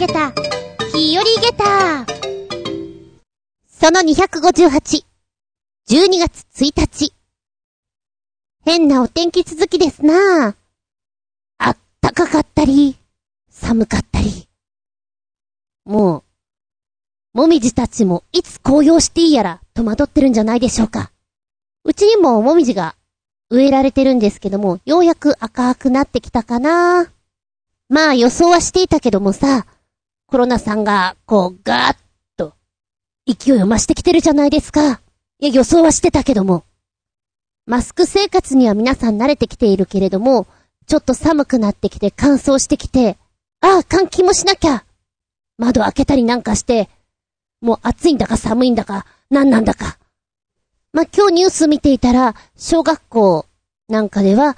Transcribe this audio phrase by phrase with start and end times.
[0.00, 0.32] げた、
[0.94, 2.06] 日和げた。
[3.68, 5.04] その258、
[5.90, 7.12] 12月1日。
[8.64, 10.54] 変なお天気続きですな
[11.58, 12.96] あったかかったり、
[13.50, 14.48] 寒かったり。
[15.84, 16.24] も
[17.34, 21.12] う、もみじたちもいつ紅葉していいやら戸惑ってるんじゃないでしょうか。
[21.84, 22.96] うちにももみじが
[23.50, 27.10] 植えられてるんですけども、ようやく赤くなってきたかな。
[27.90, 29.66] まあ予想はしていたけどもさ、
[30.30, 31.96] コロナさんが、こう、ガーッ
[32.36, 32.54] と、
[33.26, 35.00] 勢いを増してきてるじゃないですか。
[35.40, 36.64] いや、予想はしてたけども。
[37.66, 40.46] マスク生活には皆さん慣れてきているけれども、
[40.86, 43.16] ちょっと寒くなってきて乾燥してきて、
[43.60, 44.84] ああ、換気もしなきゃ。
[45.58, 46.88] 窓開けたりなんかして、
[47.60, 49.98] もう暑いんだか寒いんだか、何なんだか。
[50.92, 53.46] まあ、今日ニュース見ていたら、小学校
[53.88, 54.56] なんかでは、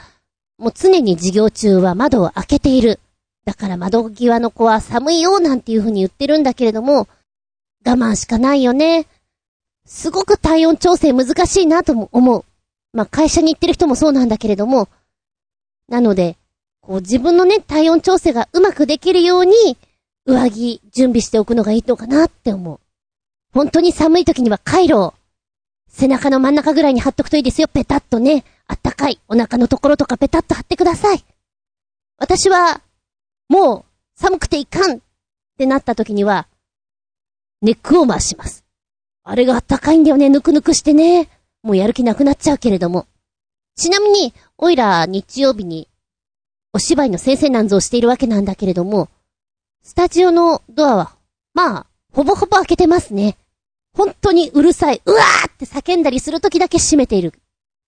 [0.59, 3.00] もう常に授業中は窓を開けている。
[3.45, 7.09] だから窓際の子は寒いよなんていう風に言ってるんだけれども、
[7.84, 9.07] 我慢しかないよね。
[9.84, 12.45] すごく体温調整難しいなとも思う。
[12.93, 14.89] まあ、会社に行ってる人もそうなんだけれども、
[15.89, 16.37] なので、
[16.81, 19.77] こう自分のね、体温調整がうまくできるように、
[20.27, 22.81] 上着準備しておくのがいいのかなって思う。
[23.53, 25.15] 本当に寒い時にはカイロを、
[25.89, 28.45] 背中の真ん中ぐらいに貼っとくといいですよ、ペタッとね。
[28.67, 31.25] あったかいお腹のところとかペタッと貼ってください。
[32.19, 32.81] 私は、
[33.53, 35.00] もう寒くていかんっ
[35.58, 36.48] てなった時には、
[37.61, 38.64] ネックウォーマーします。
[39.25, 41.28] あれがあったかいんだよね、ぬくぬくしてね。
[41.62, 43.06] もうやる気なくなっちゃうけれども。
[43.77, 45.86] ちなみに、おいら日曜日に
[46.72, 49.11] お芝居の先生なんぞをしているわけなんだけれども、
[49.83, 51.14] スタジオのドアは、
[51.53, 53.37] まあ、ほぼほぼ開けてますね。
[53.94, 57.34] 本当にうるさい、うわーって叫んだりするときだけ閉めている。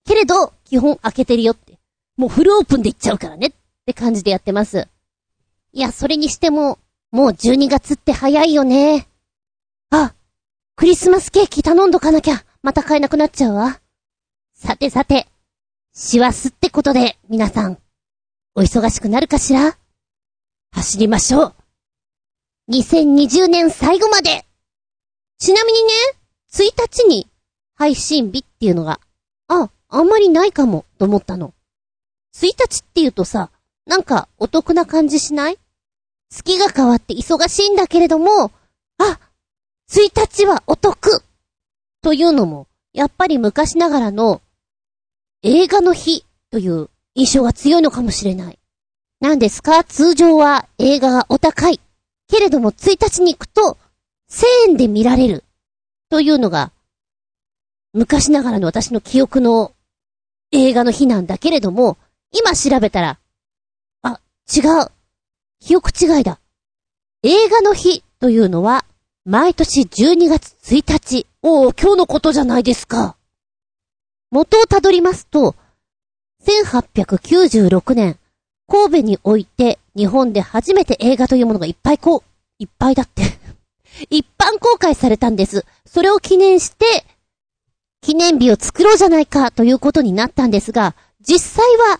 [0.05, 1.79] けれど、基本開けてるよって。
[2.17, 3.51] もうフルオープンで行っちゃうからねっ
[3.87, 4.87] て感じでやってます。
[5.75, 6.79] いや、それにしても、
[7.11, 9.09] もう12月って早いよね。
[9.89, 10.15] あ、
[10.77, 13.81] クリスマスケーキ頼んどかなきゃ、また買えなくなっちゃうわ。
[14.53, 15.27] さてさて、
[15.93, 17.77] 師走ってことで、皆さん、
[18.55, 19.77] お忙しくなるかしら？
[20.71, 21.55] 走りましょう。
[22.71, 24.45] 2020年最後まで
[25.39, 25.89] ちなみにね、
[26.53, 27.27] 1日に
[27.73, 29.01] 配信日っていうのが、
[29.49, 31.53] あ、あんまりないかも、と思ったの。
[32.33, 33.51] 1日って言うとさ、
[33.85, 35.59] なんかお得な感じしない？
[36.29, 38.51] 月が変わって忙しいんだけれども、
[38.97, 39.19] あ、
[39.89, 41.23] 1日はお得
[42.01, 44.41] というのも、やっぱり昔ながらの
[45.43, 48.59] 映画の日という印象が強いのかもしれない。
[49.21, 49.83] 何ですか？
[49.83, 51.79] 通常は映画がお高い。
[52.27, 53.77] けれども1日に行くと
[54.31, 55.43] 1000円で見られる。
[56.09, 56.71] というのが、
[57.93, 59.73] 昔ながらの私の記憶の
[60.51, 61.97] 映画の日なんだけれども、
[62.31, 63.19] 今調べたら、
[64.03, 64.19] あ、
[64.53, 64.91] 違う。
[65.65, 66.39] 記憶違いだ。
[67.23, 68.85] 映画の日というのは、
[69.25, 71.25] 毎年12月1日。
[71.41, 73.17] おお、今日のことじゃないですか。
[74.29, 75.55] 元をたどりますと、
[76.45, 78.19] 1896年、
[78.67, 82.21] 神戸において日本で初めて映画というものがいっぱいこう、
[82.59, 83.23] いっぱいだって
[84.11, 85.65] 一般公開されたんです。
[85.87, 87.07] それを記念して、
[88.01, 91.99] 記念日を作ろうじゃないかということになったんですが、実際は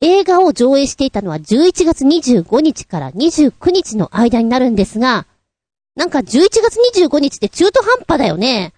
[0.00, 5.26] 映画を上映していたのは11月25日から29日の間になるんですが、
[5.94, 8.74] なんか11月25日って中途半端だよね。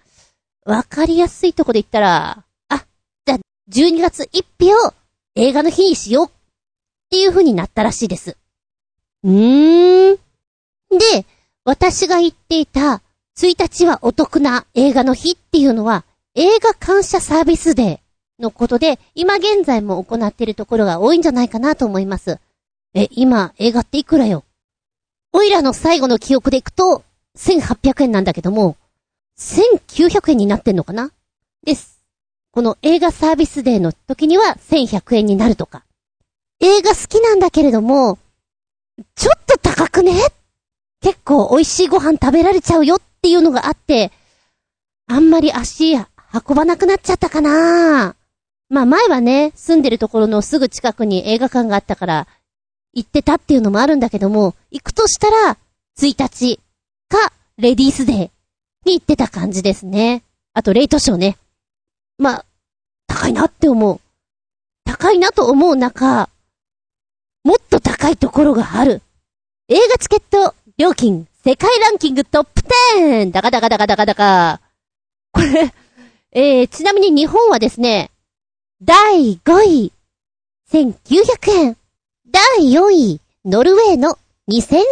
[0.65, 2.85] わかりやすいとこで言ったら、あ、
[3.25, 3.39] じゃあ
[3.71, 4.93] 12月1日を
[5.35, 6.31] 映画の日にしようっ
[7.09, 8.37] ていう風になったらしいです。
[9.23, 10.15] うーん。
[10.15, 11.25] で、
[11.65, 13.01] 私が言っていた
[13.37, 16.05] 1日はお得な映画の日っていうのは
[16.35, 17.99] 映画感謝サービスデー
[18.39, 22.39] のことで今現在も行っているところが多いんじゃないかなと思います。
[22.93, 24.43] え、今映画っていくらよ？
[25.31, 27.03] おいらの最後の記憶でいくと
[27.37, 28.77] 1800円なんだけども、
[29.37, 31.11] 1900円になってんのかな？
[31.63, 32.01] です。
[32.51, 35.83] この映画サービスデーの時には1100円になるとか。
[36.61, 38.17] 映画好きなんだけれども、
[39.15, 40.13] ちょっと高くね？
[41.01, 44.11] 結構美味しいご飯食べられちゃうよっていうのがあって、
[45.07, 46.03] あんまり足運
[46.55, 48.18] ばなくなっちゃったかなぁ
[48.69, 52.27] まあ前はね、住んでるところのすぐ近くに映画館があったから、
[52.93, 55.57] 行ってたっていうのもあるんだけども、行くとしたら、
[55.99, 56.59] 1日
[57.09, 58.17] か、レディースデー
[58.85, 60.23] に行ってた感じですね。
[60.53, 61.37] あと、レイトショーね。
[62.17, 62.45] まあ、
[63.07, 63.99] 高いなって思う。
[64.85, 66.29] 高いなと思う中、
[67.43, 69.01] もっと高いところがある。
[69.67, 72.61] 映画チケット料金世界ランキングトップ
[72.97, 73.31] 10!
[73.31, 74.61] ダカダカダカダカダカ。
[75.31, 75.73] これ、
[76.31, 78.11] えー、ちなみに日本はですね、
[78.81, 79.93] 第5位、
[80.71, 81.77] 1900円。
[82.31, 84.17] 第4位、ノルウェーの
[84.49, 84.83] 2000円。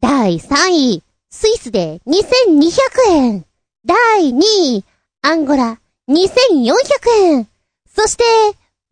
[0.00, 2.72] 第3位、スイスで2200
[3.10, 3.44] 円。
[3.84, 4.84] 第2位、
[5.20, 5.78] アンゴラ。
[6.08, 6.72] 2400
[7.20, 7.48] 円。
[7.94, 8.24] そして、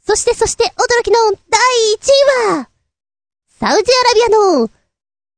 [0.06, 1.18] そしてそして驚きの
[1.48, 1.60] 第
[1.96, 2.68] 1位は、
[3.58, 4.70] サウジアラビアの、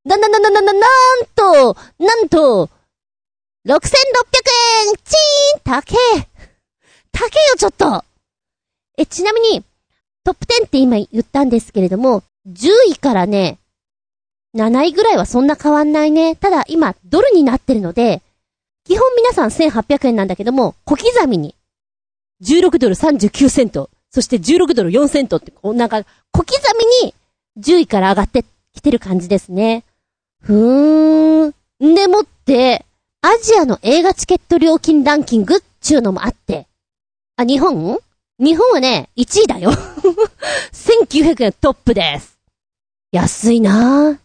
[0.06, 0.87] な、な、な、な、な、な、な
[1.23, 2.69] んと、なんと、
[3.64, 4.97] 6600円。
[5.05, 5.61] チーン！
[5.62, 6.29] 高え
[7.12, 8.09] 高えよ、ちょっと。
[9.00, 9.64] え、ちなみに、
[10.25, 13.56] トップ10って今言ったんですけれども、10位からね、
[14.55, 16.37] 7位ぐらいはそんな変わんないね。
[16.37, 18.20] ただ今、ドルになってるので、
[18.85, 21.55] 基本皆さん1800円なんだけども、小刻みに、
[22.43, 26.50] 16ドル39セント、そして16ドル4セントって、こうなんか、小刻
[27.02, 27.14] みに
[27.58, 28.44] 10位から上がって
[28.75, 29.85] きてる感じですね。
[30.43, 31.94] ふーん。
[31.94, 32.85] でもって、
[33.23, 36.67] アジアの映画チケット料金ランキングっちゅうのもあって。
[37.37, 37.99] あ、日本？
[38.42, 39.70] 日本はね、1位だよ。
[40.72, 42.38] 1900円トップです。
[43.12, 44.19] 安いなぁ。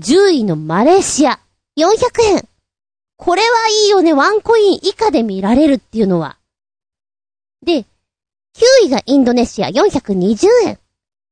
[0.00, 1.38] 10位のマレーシア、
[1.78, 2.48] 400円。
[3.18, 6.38] これはいいよね、ワンコイン以下で見られるっていうのは。
[7.60, 7.84] で、9
[8.84, 10.78] 位がインドネシア420円。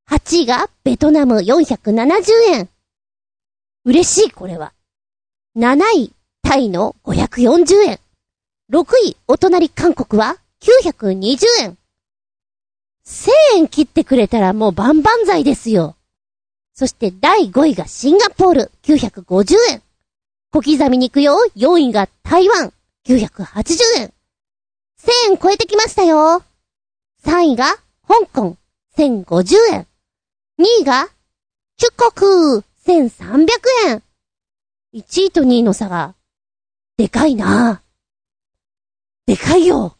[0.07, 2.69] 8位がベトナム470円。
[3.83, 4.73] 嬉しい、これは。
[5.57, 6.13] 7位、
[6.43, 7.99] タイの540円。
[8.71, 11.77] 6位、お隣韓国は920円。
[13.07, 15.95] 1000円切ってくれたらもう万々歳ですよ。
[16.73, 19.81] そして第5位がシンガポール950円。
[20.51, 21.37] 小刻みに行くよ。
[21.55, 22.73] 4位が台湾
[23.07, 24.13] 980円。
[24.99, 26.43] 1000円超えてきましたよ。
[27.23, 27.65] 3位が
[28.07, 28.57] 香港
[28.97, 29.87] 1050円。
[30.59, 31.09] 2位が
[31.77, 33.47] 中国1300
[33.87, 34.03] 円。
[34.93, 36.15] 1位と2位の差が、
[36.97, 37.81] でかいな
[39.25, 39.97] でかいよ。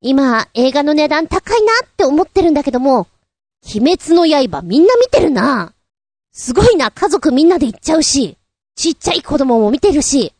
[0.00, 3.06] 今、映画の値段高いなって思ってるんだけども、
[3.74, 5.74] 鬼滅の刃みんな見てるな
[6.32, 8.36] すごいな、家族みんなで行っちゃうし、
[8.76, 10.32] ちっちゃい子供も見てるし、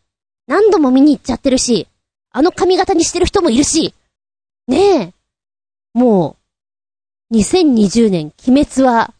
[0.46, 1.88] 何度も見に行っちゃってるし、
[2.30, 3.94] あの髪型にしてる人もいるし、
[4.66, 5.14] ねえ、
[5.92, 6.36] も
[7.30, 9.12] う、2020年鬼滅は、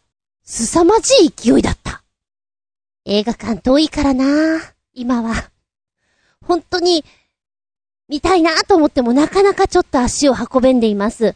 [0.43, 2.03] 凄まじい勢いだった。
[3.05, 4.25] 映画館遠いからな
[4.93, 5.51] 今は。
[6.45, 7.05] 本当に、
[8.11, 11.33] 見たいなと思ってもなかなかちょっと足を運べんでいます。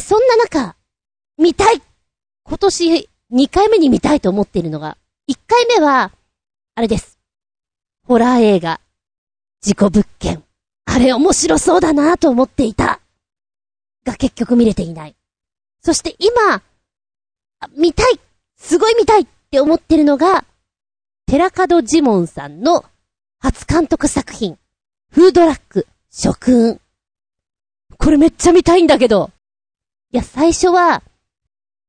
[0.00, 0.74] そんな中、
[1.36, 1.82] 見たい
[2.44, 4.96] 今年2回目に見たいと思っているのが、
[5.30, 6.10] 1回目は、
[6.76, 7.18] あれです。
[8.08, 8.80] ホラー映画、
[9.60, 10.42] 事故物件。
[10.86, 13.00] あれ面白そうだなと思っていた。
[14.06, 15.14] が結局見れていない。
[15.82, 16.62] そして今、
[17.76, 18.18] 見たい
[18.56, 20.46] すごい見たいって思ってるのが、
[21.26, 22.86] 寺門ジモンさんの
[23.40, 24.56] 初監督作品。
[25.12, 26.80] フードラック、食運。
[27.98, 29.30] これめっちゃ見たいんだけど。
[30.10, 31.02] いや、最初は、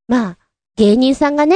[0.09, 0.37] まあ、
[0.75, 1.55] 芸人さんがね、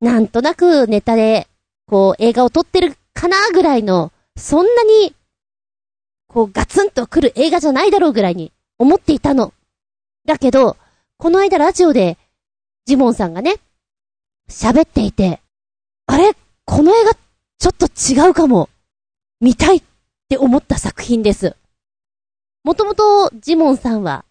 [0.00, 1.46] なんとなくネタで、
[1.86, 5.14] こう、映画を撮ってるかなぐらいの、そんなに、
[6.26, 9.54] こう、ガツンと来る映画じゃないだろうぐらいに思っていたの。
[10.26, 10.76] だけど、
[11.18, 12.18] この間ラジオで、
[12.86, 13.58] ジモンさんがね、
[14.48, 15.40] 喋っていて、
[16.06, 16.32] あれ？
[16.64, 18.68] この映画、ちょっと違うかも。
[19.40, 19.82] 見たいっ
[20.30, 21.56] って思った作品です。
[22.62, 24.24] もともとジモンさんは、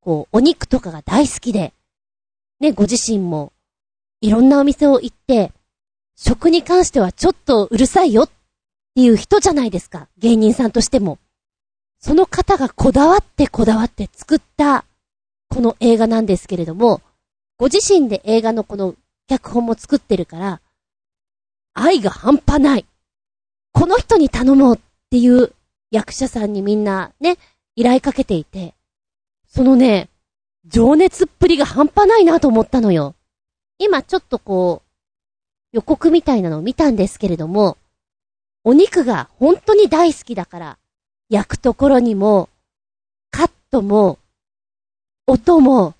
[0.00, 1.72] こう、お肉とかが大好きで、
[2.58, 3.52] ね、ご自身も、
[4.20, 5.52] いろんなお店を行って、
[6.16, 8.30] 食に関してはちょっとうるさいよっ
[8.96, 10.08] ていう人じゃないですか。
[10.18, 11.20] 芸人さんとしても。
[12.00, 14.84] その方がこだわってこだわって作った、
[15.48, 17.00] この映画なんですけれども、
[17.58, 18.96] ご自身で映画のこの
[19.28, 20.60] 脚本も作ってるから、
[21.74, 22.86] 愛が半端ない。
[23.70, 24.80] この人に頼もうっ
[25.12, 25.52] っていう
[25.90, 27.36] 役者さんにみんなね、
[27.76, 28.72] 依頼かけていて、
[29.46, 30.08] そのね、
[30.64, 33.14] 情熱っぷりが半端ないなと思ったのよ。
[33.76, 37.76] 今ちょっとこう、予告みたいなのを見たんですけれども、
[38.64, 40.78] お肉が本当に大好きだから、
[41.28, 42.48] 焼くところにも、
[43.30, 44.18] カットも、
[45.26, 45.92] 音も、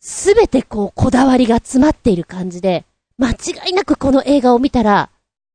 [0.00, 2.84] すべてこうこだわりが詰まっている感じで、
[3.18, 5.10] 間違いなくこの映画を見たら、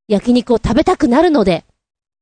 [0.07, 1.65] 焼肉を食べたくなるので、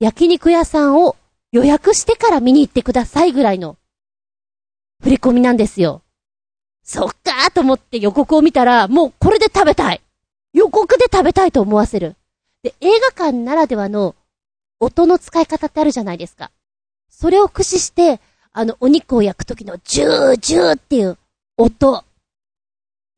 [0.01, 1.15] 焼肉屋さんを
[1.51, 3.77] 予約してから見に行ってくださいぐらいの
[5.03, 6.01] 振り込みなんですよ。
[6.83, 10.01] そっかーと思って予告を見たら、もうこれで食べたい。
[10.53, 12.15] 予告で食べたいと思わせる。
[12.63, 14.15] で、映画館ならではの
[14.79, 16.49] 音の使い方ってあるじゃないですか。
[17.07, 18.19] それを駆使して、
[18.53, 21.19] あの、お肉を焼くときのジュージューっていう
[21.57, 22.03] 音、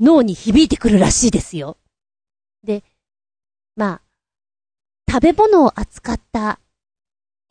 [0.01, 1.77] 脳に響いてくるらしいですよ。
[2.61, 2.83] で、
[3.77, 4.01] まあ、
[5.09, 6.59] 食べ物を扱った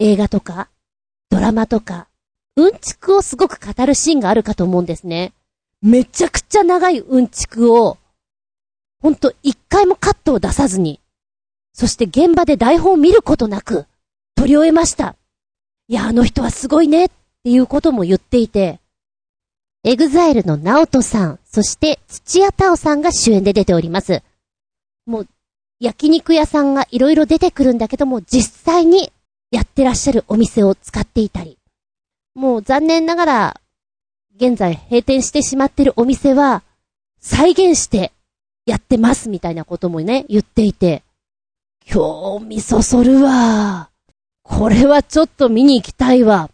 [0.02, 0.68] 映画とか、
[1.30, 2.08] ドラマとか、
[2.56, 5.32] うんちくをすごく語るシーンがあるかと思うんですね。
[5.80, 7.98] めちゃくちゃ長いうんちくを、
[9.00, 11.00] ほんと一回もカットを出さずに、
[11.72, 13.86] そして現場で台本を見ることなく、
[14.34, 15.14] 撮り終えました。
[15.86, 17.08] いや、あの人はすごいねっ
[17.44, 18.80] ていうことも言っていて、
[19.84, 24.22] エグザイルのナオトさん、そして土屋太鳳さんが主演で出ております。
[25.06, 25.28] もう、
[25.80, 29.12] 焼肉屋さんが色々出てくるんだけども、実際に
[29.52, 31.58] やってらっしゃるお店を使っていたり。
[32.34, 33.60] もう残念ながら、
[34.34, 36.62] 現在閉店してしまってるお店は、
[37.20, 38.12] 再現して
[38.64, 41.02] やってますみたいなこともね、言っていて、
[41.84, 43.90] 興味そそるわ。
[44.42, 46.50] これはちょっと見に行きたいわ。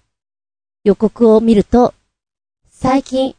[0.85, 1.95] 予告を見ると、
[2.71, 3.37] 最近、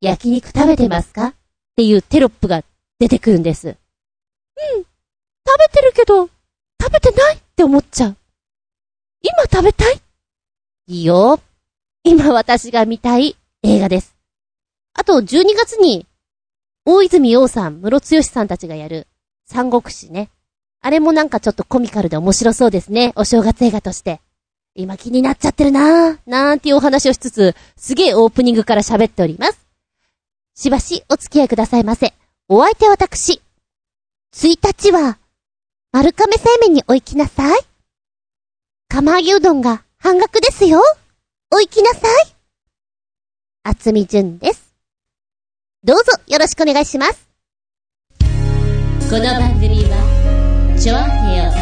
[0.00, 1.26] 焼肉食べてますか？
[1.28, 1.34] っ
[1.76, 2.64] ていうテロップが
[2.98, 3.68] 出てくるんです。
[3.68, 3.76] うん。
[3.76, 3.78] 食
[5.58, 6.28] べてるけど、
[6.82, 8.16] 食べてないって思っちゃう。
[9.22, 10.00] 今食べたい？
[10.86, 11.40] いいよ。
[12.02, 14.16] 今私が見たい映画です。
[14.94, 16.06] あと、12月に、
[16.84, 19.06] 大泉洋さん、室剛さんたちがやる、
[19.46, 20.30] 三国志ね。
[20.80, 23.12] あれもなんかちょっとコミカルで面白そうですね。
[23.16, 24.20] お正月映画として。
[24.74, 29.66] 今気になっちゃってるなぁ、なんていうお話をしつつ、すげえオープニングから喋っております。
[30.54, 32.14] しばしお付き合いくださいませ。
[32.48, 33.42] お相手私。
[34.34, 35.18] 1日は、
[35.92, 37.69] 丸亀製麺にお行きなさい。
[38.92, 40.80] 釜揚げうどんが半額ですよ。
[41.54, 42.34] お行きなさい。
[43.62, 44.74] 厚み純です。
[45.84, 47.30] どうぞよろしくお願いします。
[48.18, 51.52] この番組は、ちょあへよ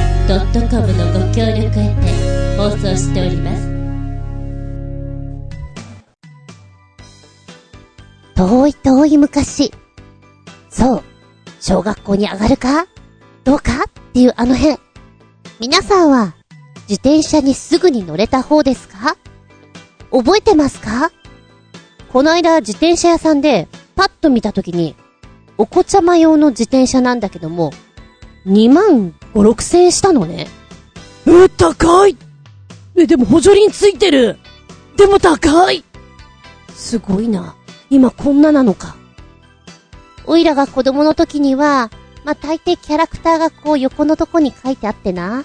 [0.70, 3.68] .com のご協力へて放送しております。
[8.36, 9.70] 遠い遠い昔。
[10.70, 11.02] そう。
[11.60, 12.86] 小学校に上がるか
[13.44, 14.78] どうかっていうあの辺。
[15.60, 16.37] 皆さんは
[16.88, 19.16] 自転車にすぐに乗れた方ですか？
[20.10, 21.12] 覚えてますか？
[22.10, 24.96] この間自転車屋さんでパッと見た時に、
[25.58, 27.72] お子ちゃま用の自転車なんだけども、
[28.46, 30.46] 2万5、6千円したのね。
[31.26, 32.16] え、高い
[32.96, 34.38] え、でも補助輪ついてる
[34.96, 35.84] でも高い
[36.74, 37.54] すごいな。
[37.90, 38.96] 今こんななのか。
[40.24, 41.90] おいらが子供の時には、
[42.24, 45.44] まあ、大抵キャラクターがこう横のとこに書いてあってな。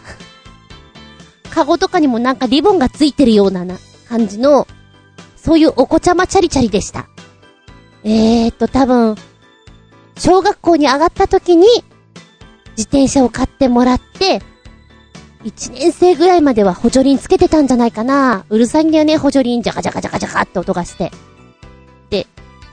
[1.53, 3.77] カゴとかにもなんかリボンがついてるようなな、
[4.09, 4.67] 感じの、
[5.35, 7.07] そういうお子ちゃまチャリチャリでした。
[8.03, 9.15] えーと、多分、
[10.17, 11.67] 小学校に上がった時に、
[12.75, 14.41] 自転車を買ってもらって、
[15.43, 18.45] 1年生ぐらいまでは補助輪つけてたんじゃないかな。
[18.49, 21.11] うるさいんだよね、補助輪、ジャカジャカジャカジャカって音がして。
[22.09, 22.25] で、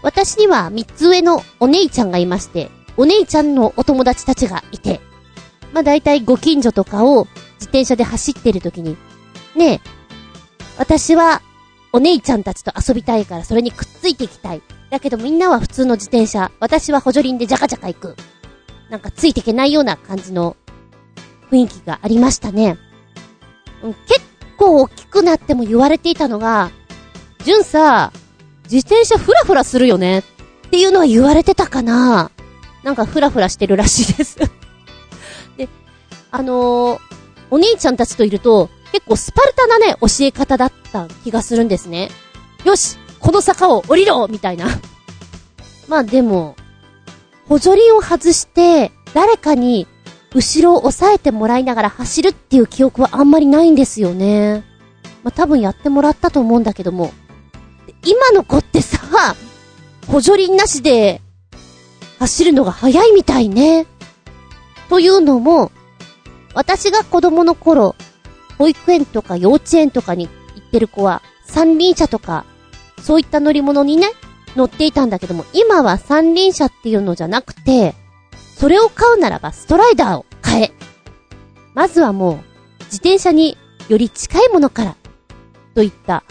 [0.03, 5.01] 私には3つ上のお姉ちゃんがいまして、お姉ちゃんのお友達たちがいて、
[5.75, 7.27] まあ大体ご近所とかを
[7.61, 8.97] 自転車で走ってる時に、
[9.55, 9.81] ねえ、
[10.79, 11.43] 私は
[11.93, 14.63] お姉ちゃんたちと遊びたいからそれにくっついていきたい。
[14.91, 18.17] だけどみんなは普通の自転車、私は補助輪でジャカジャカ行く。
[18.89, 20.57] なんかついていけないような感じの
[21.51, 22.77] 雰囲気がありましたね。
[24.09, 24.21] 結
[24.57, 26.71] 構大きくなっても言われていたのが、
[27.45, 28.13] じゅんさ、
[28.65, 30.23] 自転車フラフラするよねっ
[30.71, 32.31] ていうのは言われてたかな
[32.85, 34.39] なんかフラフラしてるらしいです
[35.59, 35.69] で、
[36.31, 37.01] あのー、
[37.51, 42.11] お兄ちゃんたちといると、結構スパルタなね、教え方だった気がするんですね。
[42.65, 44.67] よしこの坂を降りろみたいな。
[45.89, 46.57] まあでも、
[47.49, 49.87] 補助輪を外して、誰かに
[50.35, 54.65] 後ろを押さえてもらいながら走るっていう記憶はあんまりないんですよね。
[55.25, 57.13] まあ多分やってもらったと思うんだけども。
[58.05, 58.99] 今の子ってさ、
[60.07, 61.21] 補助輪なしで
[62.19, 63.87] 走るのが早いみたいね。
[64.89, 65.71] というのも、
[66.55, 67.95] 私が子供の頃、
[68.59, 72.45] 保育園とか幼稚園とかに行ってる子は、三輪車とか、
[73.03, 74.09] そういった乗り物にね、
[74.57, 77.95] 乗っていたんだけども、今は三輪車っていうのじゃなくて、
[78.57, 80.73] それを買うならばストライダーを買え。
[81.75, 82.35] まずはもう、
[82.85, 83.57] 自転車に
[83.89, 84.97] より近いものから、
[85.75, 86.25] といった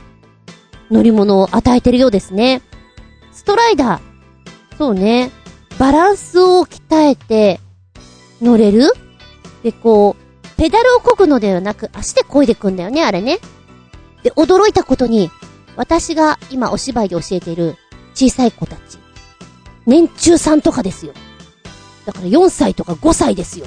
[0.92, 2.62] 乗り物を与えてるようですね。
[3.32, 4.78] ストライダー。
[4.78, 5.32] そうね。
[5.78, 7.60] バランスを鍛えて
[8.42, 8.92] 乗れる
[9.64, 13.40] で、こう、ペダルを漕ぐのではなく、足で漕いでくんだよね、あれね。
[14.24, 15.32] で、驚いたことに、
[15.76, 17.78] 私が今お芝居で教えている
[18.14, 19.00] 小さい子たち。
[19.86, 21.14] 年中さんとかですよ。
[22.06, 23.66] だから4歳とか5歳ですよ。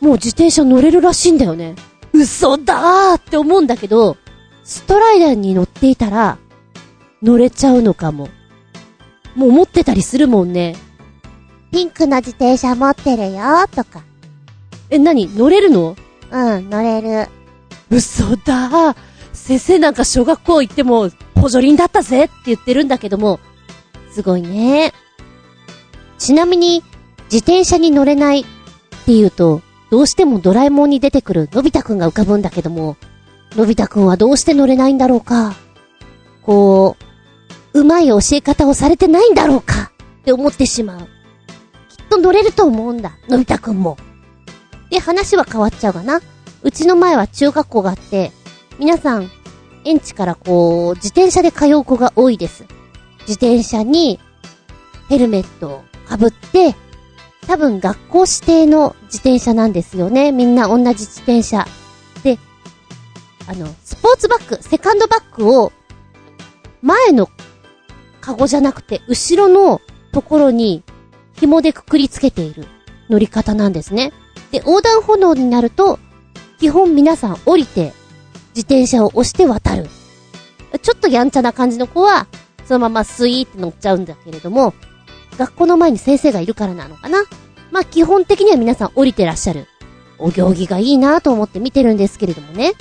[0.00, 1.74] もう自転車乗れるらしいんだよね。
[2.12, 4.16] 嘘だーって思うんだけど、
[4.64, 6.38] ストライダーに乗っていたら、
[7.22, 8.28] 乗れちゃうのかも。
[9.34, 10.76] もう持ってたりするもんね。
[11.72, 14.02] ピンクの自転車持ってるよとか。
[14.90, 15.96] え、なに乗れるの？
[16.30, 17.28] うん、乗れる。
[17.90, 18.96] 嘘だー。
[19.32, 23.40] 先生なんか小学校行っても補助輪だったぜって言ってるんだけども、
[24.10, 24.92] すごいね。
[26.18, 26.82] ちなみに、
[27.30, 32.96] 自転車に乗れないって言うと、どうしてもドラえもんに出てくるのび太くんが浮かぶんだけども、
[33.56, 35.54] のび太くんはどうして乗れないんだろうか。
[36.42, 36.96] こ
[37.72, 41.00] う、うまい教え方をされてないんだろうかって思ってしまう。
[41.00, 41.06] きっ
[42.10, 43.96] と乗れると思うんだ、のび太くんも。
[44.90, 46.20] で、話は変わっちゃうかな？
[46.62, 48.32] うちの前は中学校があって、
[48.78, 49.30] 皆さん、
[49.84, 52.64] 園地からこう、自転車で通う子が多いです。
[53.20, 54.18] 自転車に、
[55.08, 56.74] ヘルメットをかぶって、
[57.46, 60.32] 多分学校指定の自転車なんですよね。
[60.32, 61.66] みんな同じ自転車。
[62.22, 62.38] で、
[63.46, 65.72] あの、スポーツバッグ、セカンドバッグを、
[66.82, 67.30] 前の
[68.20, 69.80] カゴじゃなくて、後ろの
[70.12, 70.82] ところに
[71.34, 72.66] 紐でくくりつけている
[73.08, 74.12] 乗り方なんですね。
[74.50, 75.98] で、横断歩道になると、
[76.58, 77.92] 基本皆さん降りて、
[78.50, 79.88] 自転車を押して渡る。
[80.82, 82.26] ちょっとやんちゃな感じの子は、
[82.66, 84.74] そのままスイーって乗っちゃうんだけれども、
[85.38, 87.24] 学校の前に先生がいるからなのかな。
[87.70, 89.66] まあ、基本的には皆さん降りてらっしゃる。
[90.18, 92.72] お行儀がいいなと思って見てるんですけれどもね。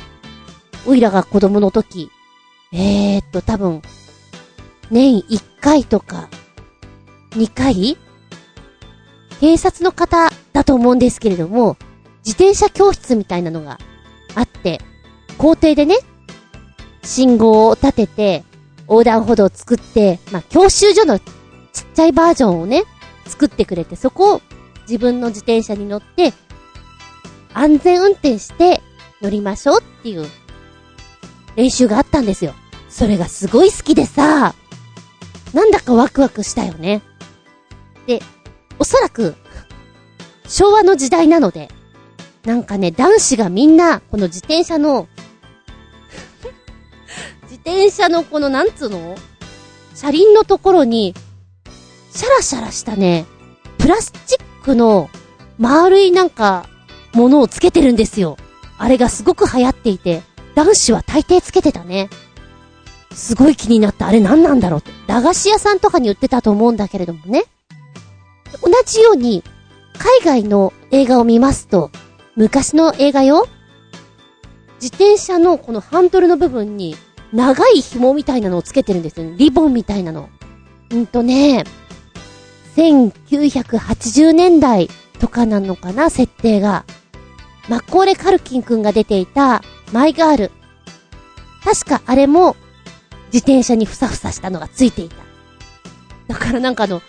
[0.85, 2.09] おいらが子供の時、
[2.73, 3.81] えー、っと、多分、
[4.89, 6.29] 年1回とか、
[7.31, 7.97] 2回？
[9.39, 10.31] 警察の方
[10.67, 11.77] と思うんですけれども、
[12.25, 13.79] 自転車教室みたいなのが
[14.35, 14.79] あって、
[15.37, 15.95] 校庭でね、
[17.03, 18.43] 信号を立てて、
[18.81, 21.25] 横断歩道を作って、まあ、教習所のちっ
[21.95, 22.83] ちゃいバージョンをね、
[23.25, 24.41] 作ってくれて、そこを
[24.81, 26.33] 自分の自転車に乗って、
[27.53, 28.81] 安全運転して
[29.21, 30.27] 乗りましょうっていう
[31.55, 32.53] 練習があったんですよ。
[32.89, 34.53] それがすごい好きでさ、
[35.53, 37.01] なんだかワクワクしたよね。
[38.05, 38.21] で、
[38.79, 39.35] おそらく、
[40.47, 41.69] 昭和の時代なので、
[42.45, 45.07] なんかね、男子がみんな、この自転車の
[47.43, 49.15] 自転車のこのなんつうの？
[49.93, 51.13] 車輪のところに、
[52.13, 53.25] シャラシャラしたね、
[53.77, 55.09] プラスチックの
[55.57, 56.67] 丸いなんか、
[57.13, 58.37] ものをつけてるんですよ。
[58.77, 60.21] あれがすごく流行っていて、
[60.55, 62.09] 男子は大抵つけてたね。
[63.13, 64.07] すごい気になった。
[64.07, 64.91] あれ何なんだろうって。
[65.07, 67.45] 駄菓子屋さんとかに売ってたと思うんだけれどもね。
[68.61, 69.43] 同じように、
[69.97, 71.91] 海外の映画を見ますと、
[72.35, 73.47] 昔の映画よ
[74.81, 76.95] 自転車のこのハンドルの部分に、
[77.33, 79.33] 長い紐みたいなのをつけてるんですよ。
[79.35, 80.29] リボンみたいなの。
[80.91, 81.65] うんとね、
[82.75, 86.85] 1980年代とかなのかな、設定が。
[87.67, 90.51] マッコーレ・カルキン君が出ていた、マイガール。
[91.63, 92.55] 確かあれも、
[93.33, 95.15] 自転車にふさふさしたのがついていた。
[96.27, 97.01] だからなんかあの、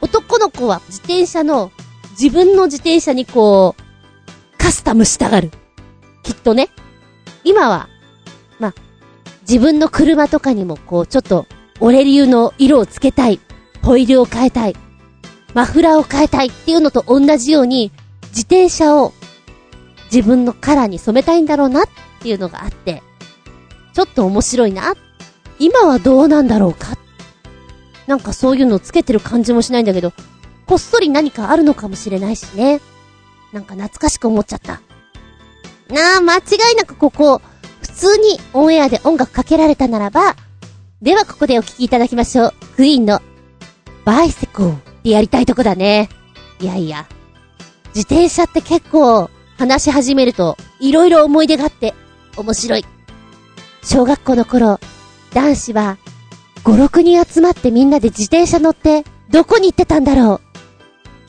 [0.00, 1.70] 男の子は自転車の、
[2.12, 5.50] 自分の自転車にこう、カスタムしたがる。
[6.22, 6.68] きっとね。
[7.44, 7.88] 今は、
[8.58, 8.74] ま
[9.42, 11.46] 自分の車とかにもこう、ちょっと、
[11.80, 13.40] 俺流の色をつけたい。
[13.82, 14.76] ホイールを変えたい。
[15.54, 17.90] マフラーを変えたいっていうのと同じように、
[18.28, 19.12] 自転車を
[20.12, 21.88] 自分のカラーに染めたいんだろうなっ
[22.20, 23.02] ていうのがあって、
[23.92, 24.94] ちょっと面白いな。
[25.58, 26.96] 今はどうなんだろうか。
[28.06, 30.12] なんかそういうのをつけてる感じもしないんだけど、
[30.66, 32.80] こっそり何かあるのかもしれないしね。
[33.52, 34.80] なんか懐かしく思っちゃった。
[35.92, 37.42] なあ、間違いなくここ、
[37.80, 40.36] 普通にオンエアで音楽かけられたならば、
[41.02, 42.54] ではここでお聴きいただきましょう。
[42.76, 43.20] クイーンの、
[44.04, 46.08] バイセコーってやりたいとこだね。
[46.60, 47.06] いやいや。
[47.94, 51.94] 自転車って結構、話し始めると、いろいろ思い出があって、
[52.36, 52.84] 面白い。
[53.82, 54.80] 小学校の頃、
[55.34, 55.98] 男子は、
[56.64, 60.51] 5、6人集まってみんなで自転車乗って、どこに行ってたんだろう。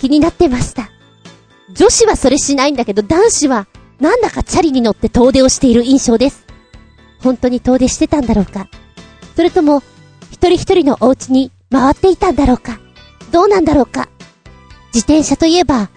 [0.03, 0.89] 気になってました。
[1.73, 3.67] 女子はそれしないんだけど、男子は、
[4.01, 6.45] なんだかチャリに乗って遠出をしている印象です。
[7.21, 8.67] 本当に遠出してたんだろうか。
[9.37, 9.81] それとも、
[10.29, 12.79] 一人一人のお家に回っていたんだろうか。
[13.31, 14.09] どうなんだろうか。
[14.93, 15.89] 自転車といえば、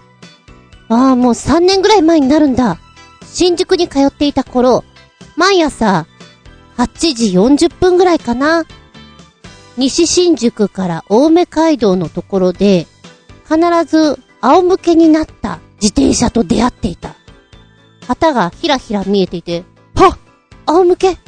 [0.88, 2.78] ああ、もう3年ぐらい前になるんだ。
[3.24, 4.84] 新宿に通っていた頃、
[5.34, 6.06] 毎朝、
[6.76, 8.66] 8時40分ぐらいかな。
[9.76, 12.86] 西新宿から青梅街道のところで、
[13.48, 17.14] 必ず仰向けになった自転車と出会っていた。
[18.06, 20.18] 旗がひらひら見えていて、はっ
[20.66, 21.18] 仰向け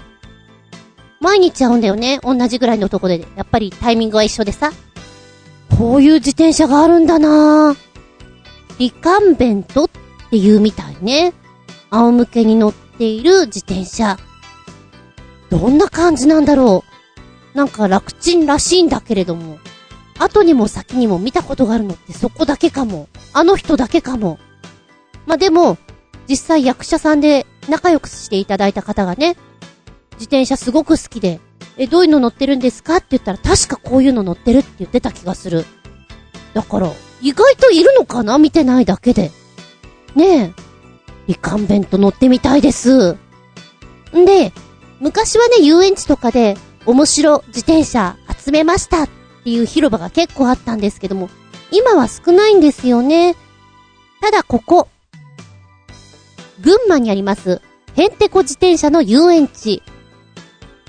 [1.20, 2.20] 毎日会うんだよね。
[2.22, 3.26] 同じぐらいのとこで。
[3.36, 4.72] やっぱりタイミングは一緒でさ。
[5.76, 7.76] こういう自転車があるんだなぁ。
[8.78, 9.88] リカンベントっ
[10.30, 11.32] ていうみたいね。
[11.90, 14.16] 仰向けに乗っている自転車。
[15.50, 16.84] どんな感じなんだろ
[17.54, 17.56] う。
[17.56, 19.58] なんか楽ちんらしいんだけれども。
[20.18, 23.08] 後にも先にも見たことがあるのってそこだけかも。
[23.32, 24.38] あの人だけかも。
[25.26, 25.78] まあ、でも、
[26.28, 29.36] 実際役者さんで仲良くしていただいた方がね、
[30.14, 31.40] 自転車すごく好きで、
[31.76, 32.96] え、どういうの乗ってるんですか？
[32.96, 35.64] って言ったら確かこういうの乗ってるって言ってた気がする。
[36.52, 38.36] だから、意外といるのかな？
[38.38, 39.30] 見てないだけで。
[40.16, 40.52] ねえ。
[41.28, 43.12] リカンベント乗ってみたいです。
[43.12, 43.16] ん
[44.24, 44.52] で、
[44.98, 49.06] 昔はね、遊園地とかで、面白自転車集めました
[49.48, 51.30] ていう広場が結構あったんですけども、
[51.70, 53.34] 今は少ないんですよね。
[54.20, 54.88] ただここ、
[56.60, 57.62] 群馬にあります、
[57.96, 59.82] へんてこ自転車の遊園地、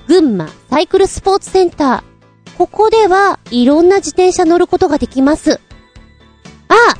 [0.07, 2.57] 群馬サイクルスポーツセンター。
[2.57, 5.61] ここではいろんな自転車乗ることができます。
[6.67, 6.97] あ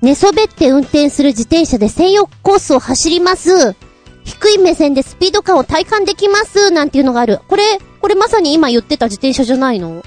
[0.00, 3.76] 寝そべって運転する自転車で専用コースを走ります。
[4.24, 6.70] 低い目線でスピード感を体感できます。
[6.70, 7.40] なんていうのがある。
[7.48, 10.02] これ、これまさに今言ってた自転車じゃないの？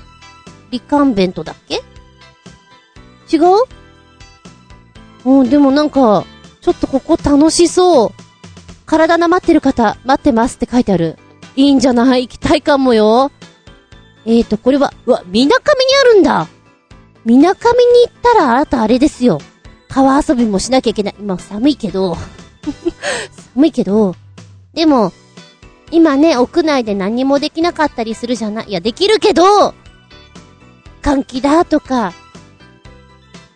[0.72, 1.82] リカンベントだっけ？
[3.32, 3.42] 違う？
[5.26, 6.26] うん、でもなんか、
[6.62, 8.12] ちょっとここ楽しそう。
[8.86, 11.18] 体なまってる方、待ってますって書いてある。
[11.56, 12.24] いいんじゃない？
[12.28, 13.32] 行きたいかもよ。
[14.26, 16.48] えーと、これは、うわ、みなかみにあるんだ。
[17.26, 19.40] みなかみに行ったらあなたあれですよ。
[19.88, 21.16] 川遊びもしなきゃいけない。
[21.20, 22.18] 今寒いけど。
[23.56, 24.16] 寒いけど。
[24.74, 25.14] でも、
[25.92, 28.70] 今ね、屋内で何もできなかったりするじゃない？
[28.70, 29.74] いや、できるけど、
[31.06, 32.14] 換気だとか、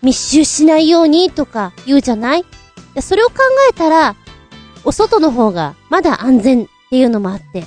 [0.03, 2.45] 密集しないようにとか言うじゃない
[3.01, 3.37] それを考
[3.71, 4.15] えたら、
[4.85, 7.63] お外の方がまだ安全っていうのもあって、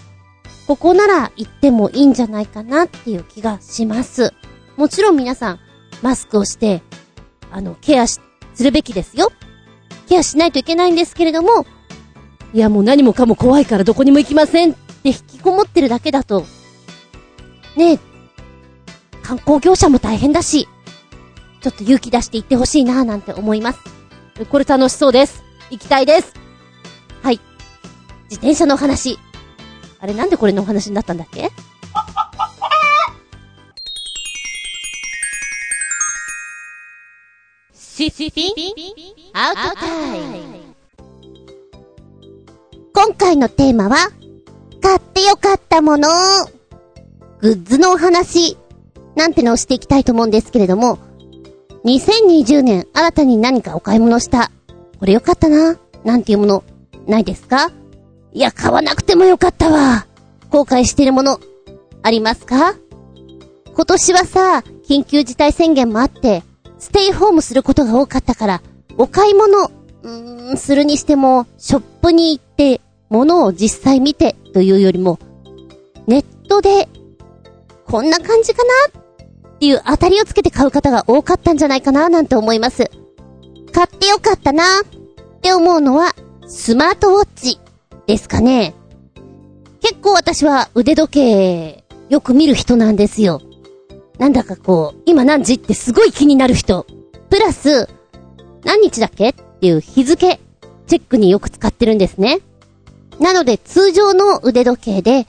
[0.68, 4.32] ここなら行ってもいいんじゃないかなっていう気がします。
[4.76, 5.58] もちろん皆さん、
[6.00, 6.80] マスクをして、
[7.50, 8.20] あの、ケアし、
[8.54, 9.32] するべきですよ。
[10.08, 11.66] ケアしないといけないんですけれども、
[12.54, 16.44] いやもう何もかも怖いからどこにも行きませんって引きこもってるだけだと、
[17.76, 18.11] ねえ、
[19.22, 20.68] 観光業者も大変だし、
[21.60, 23.80] ちょっと勇気出して行ってほしいなぁなんて思います。
[24.50, 25.44] これ楽しそうです。
[25.70, 26.34] 行きたいです。
[27.22, 27.40] はい。
[28.24, 29.18] 自転車のお話。
[30.00, 31.50] あれなんでこれのお話になったんだっけ？
[37.74, 38.52] シスピン
[39.34, 40.58] アウトタイム
[42.92, 43.96] 今回のテーマは、
[44.82, 46.08] 買ってよかったもの
[47.40, 48.56] グッズのお話、
[49.14, 50.98] なんてのをしていきたいと思うんですけれども、
[51.84, 54.50] 2020年新たに何かお買い物した。
[54.98, 56.64] これよかったな、なんていうもの、
[57.06, 57.70] ないですか？
[58.32, 60.06] いや、買わなくてもよかったわ。
[60.50, 61.40] 後悔してるもの、
[62.02, 62.74] ありますか？
[63.74, 66.42] 今年はさ、緊急事態宣言もあって、
[66.78, 68.62] ステイホームすることが多かったから、
[68.98, 75.18] お買い物、うーん、するにしても、ショップに行って、物を実際見て、というよりも、
[76.06, 76.88] ネットで、
[77.92, 78.62] こんな感じか
[78.94, 82.90] なっていう当たりをつけて買う方が多かったんじゃないかななんて思います。
[83.70, 86.14] 買ってよかったなって思うのは、
[86.46, 87.60] スマートウォッチ
[88.06, 88.74] ですかね。
[89.82, 93.42] 結構私は腕時計、よく見る人なんですよ。
[94.18, 96.86] なんだかこう、今何時ってすごい気になる人。
[97.28, 97.90] プラス、
[98.64, 100.40] 何日だっけっていう日付、
[100.86, 102.38] チェックによく使ってるんですね。
[103.20, 105.26] なので通常の腕時計で、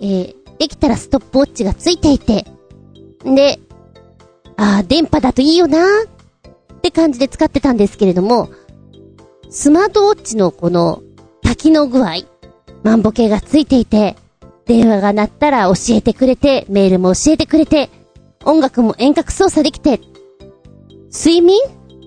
[0.00, 2.46] えー、できたらストップウォッチがついていて、
[3.24, 3.58] で、
[4.56, 8.50] ああ、電波だといいよなーって感じで使ってたんですけれども、
[9.50, 11.02] スマートウォッチのこの
[11.42, 12.14] 多機能具合、
[12.82, 14.16] 万歩計がついていて、
[14.64, 17.90] 電話が鳴ったら教えてくれて、メールも教えてくれて、
[18.44, 20.00] 音楽も遠隔操作できて、
[21.12, 21.58] 睡眠？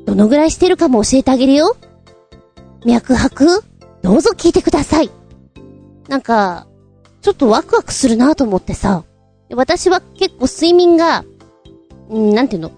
[0.06, 1.76] どのぐらいしてるかも教えてあげるよ。
[2.86, 3.64] 脈拍？
[4.02, 5.10] どうぞ聞いてください。
[6.08, 6.68] なんか、
[7.22, 9.04] ちょっとワクワクするなと思ってさ。
[9.56, 11.24] 私は結構睡眠が、
[12.12, 12.72] んなんていうの？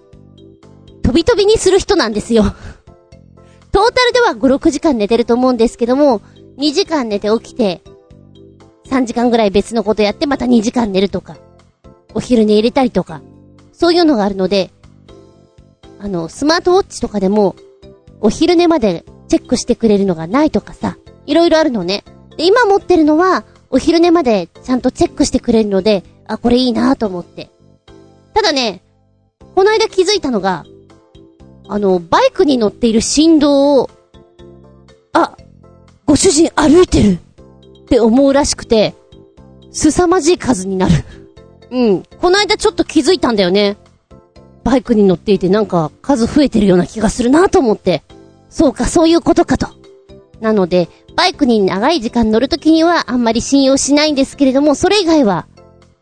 [1.02, 2.44] 飛び飛びにする人なんですよ。
[3.72, 6.20] トータルでは5、6時間寝てると思うんですけども、
[6.58, 7.82] 2時間寝て起きて、
[8.88, 11.36] 3時間ぐらい別のことやってまた2時間寝るとか、
[12.14, 13.22] お昼寝入れたりとか、
[13.72, 14.70] そういうのがあるので、
[15.98, 17.56] あの、スマートウォッチとかでも、
[18.20, 22.04] お昼寝までチェックしてくれるのがないとかさ、いろいろあるのね。
[22.36, 27.48] で、今持ってるのは、お昼寝までちゃんとチェックしてくれるので、あ、これいいなと思って。
[28.34, 28.82] ただね、
[29.54, 30.66] この間気づいたのが、
[31.68, 33.90] あの、バイクに乗っている振動を、
[35.14, 35.36] あ、
[36.04, 38.94] ご主人歩いてるって思うらしくて、
[39.70, 40.92] 凄まじい数になる。
[41.70, 42.02] うん。
[42.20, 43.78] この間ちょっと気づいたんだよね。
[44.64, 48.02] バイクに乗っていてなんか数増えてるような気がするなと思って。
[48.50, 49.81] そうか、そういうことかと。
[50.42, 55.46] なので、バイクに長い時間乗るときにはあんまり信用しないんですけれども、それ以外は、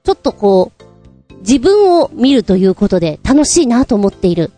[0.03, 4.51] ちょっとこう、自分を見るということで楽しいなと思っている。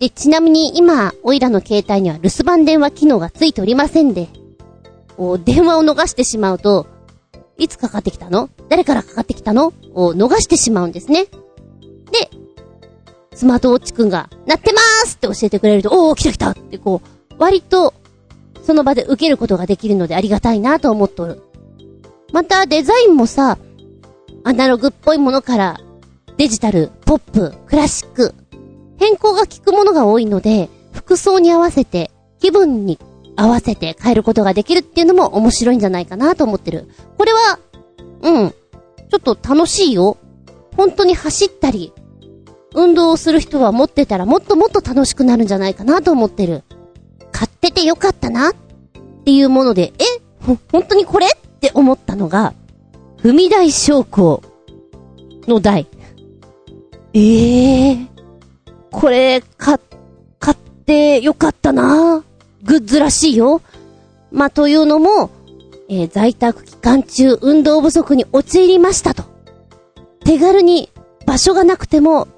[0.00, 4.28] で、ちなみに今、オイラの携帯には留守番電話機能がついておりませんで、
[5.18, 6.86] お電話を逃してしまうと、
[7.58, 8.50] いつかかってきたの？
[8.68, 9.72] 誰からかかってきたの？
[9.94, 11.24] を逃してしまうんですね。
[11.24, 11.32] で、
[13.34, 17.94] スマートウォッチくんが、鳴ってまーすって教えてくれると、おー、来た来たってこう、割と、
[18.66, 21.42] その場で受けることができるのでありがたいなと思っとる。
[22.32, 23.58] またデザインもさ、
[24.42, 25.80] アナログっぽいものから
[26.36, 28.34] デジタル、ポップ、クラシック、
[28.98, 32.98] 変更が効くものが多いので、服装に合わせて、気分に
[33.36, 36.88] 合わせて変えることができるっていうのも面白いんじゃないかなと思ってる。
[37.16, 37.60] これは、
[38.22, 40.16] うん、ちょっと楽しいよ。
[40.76, 41.92] 本当に走ったり、
[42.74, 46.64] 運動をする人は持ってたらもっともっと楽しくなるんじゃないかなと思ってる。
[47.66, 48.52] 買ってよかったなっ
[49.24, 50.04] ていうもので、え？
[50.40, 51.26] ほ、本当にこれ？
[51.26, 52.54] って思ったのが、
[53.18, 54.40] 踏み台昇降
[55.48, 55.88] の台。
[57.12, 58.06] ええー、
[58.92, 59.80] これ、か、
[60.38, 62.22] 買ってよかったな
[62.62, 63.62] グッズらしいよ。
[64.30, 65.30] まあ、というのも、
[65.88, 69.24] えー、在宅期間中運動不足に陥りましたと。
[70.24, 70.92] 手軽に
[71.26, 72.28] 場所がなくても、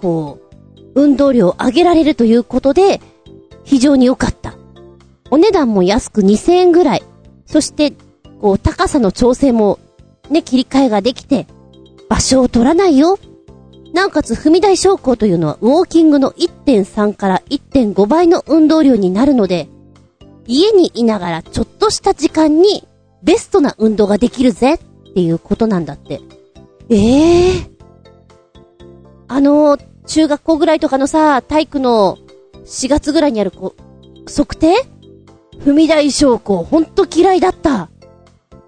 [0.00, 3.00] こう、運動量を上げられるということで、
[3.68, 4.54] 非常に良かった。
[5.30, 7.02] お値段も安く2000円ぐらい。
[7.44, 7.92] そして、
[8.40, 9.78] こう、高さの調整も、
[10.30, 11.46] ね、切り替えができて、
[12.08, 13.18] 場所を取らないよ。
[13.92, 19.68] なおかつ、踏み台昇降というのは、ウォーキングの1.3から1.5倍の運動量になるので、
[20.46, 22.88] 家にいながらちょっとした時間に、
[23.22, 24.78] ベストな運動ができるぜっ
[25.14, 26.22] ていうことなんだって。
[26.88, 27.68] ええー、
[29.28, 29.76] あの、
[30.06, 32.16] 中学校ぐらいとかのさ、体育の
[32.68, 34.74] 4月ぐらいにあるこう、測定？
[35.64, 37.88] 踏み台昇降、ほんと嫌いだった。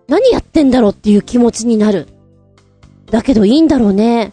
[0.08, 2.08] 何やってんだろうっていう気持ちになる。
[3.10, 4.32] だけどいいんだろうね。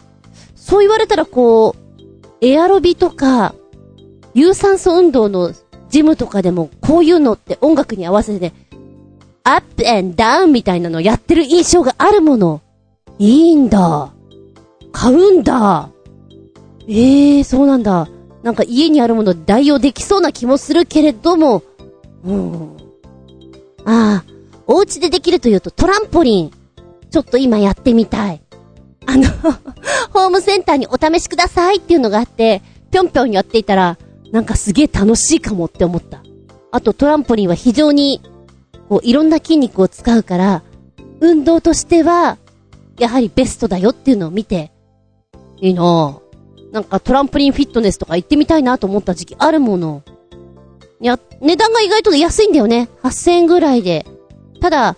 [0.55, 3.53] そう言われたらこう、エアロビとか、
[4.33, 5.53] 有酸素運動の
[5.89, 8.53] ジムとかでもこういうのって音楽に合わせて、
[9.43, 12.61] アップアンダウンみたいなのやってる印象があるもの。
[13.19, 14.13] いいんだ。
[14.91, 15.89] 買うんだ。
[16.87, 18.07] ええー、そうなんだ。
[18.43, 21.63] なんか家にあるもの代用できそうな気もするけれども、
[22.23, 22.77] うん。
[23.85, 24.25] ああ、
[24.67, 26.51] お家でできるというとトランポリン。
[27.09, 28.41] ちょっと今やってみたい。
[29.05, 29.23] あの
[30.11, 33.97] ホームセンターにお試しくださいっていうのがあって、ぴょんぴょんやっていたら、
[34.31, 36.21] なんかすげえ楽しいかもって思った。
[36.71, 38.21] あとトランポリンは非常に、
[38.89, 40.63] こういろんな筋肉を使うから、
[41.21, 42.37] 運動としては、
[42.99, 44.71] やはりベストだよっていうのを見て、
[45.61, 46.26] いいなぁ。
[46.71, 50.03] なんかトランプリンフィットネスとか行ってみたいなと思った時期あるもの。
[50.99, 52.89] いや、値段が意外と安いんだよね。
[53.03, 54.05] 8000円ぐらいで。
[54.59, 54.97] ただ、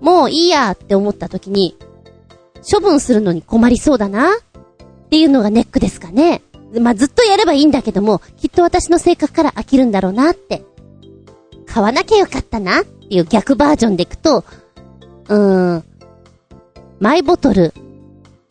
[0.00, 1.76] もういいやって思った時に、
[2.70, 6.42] 処分するのに困りそうだなっていうのがネックですかね。
[6.78, 10.62] まあ、ずっとやればいいんだけども、きっと私の性格から飽きるんだろうなって。
[11.66, 14.44] 買わなきゃよかったなっていう逆バージョンでいくと、
[15.28, 15.84] うーん、
[16.98, 17.72] マイボトル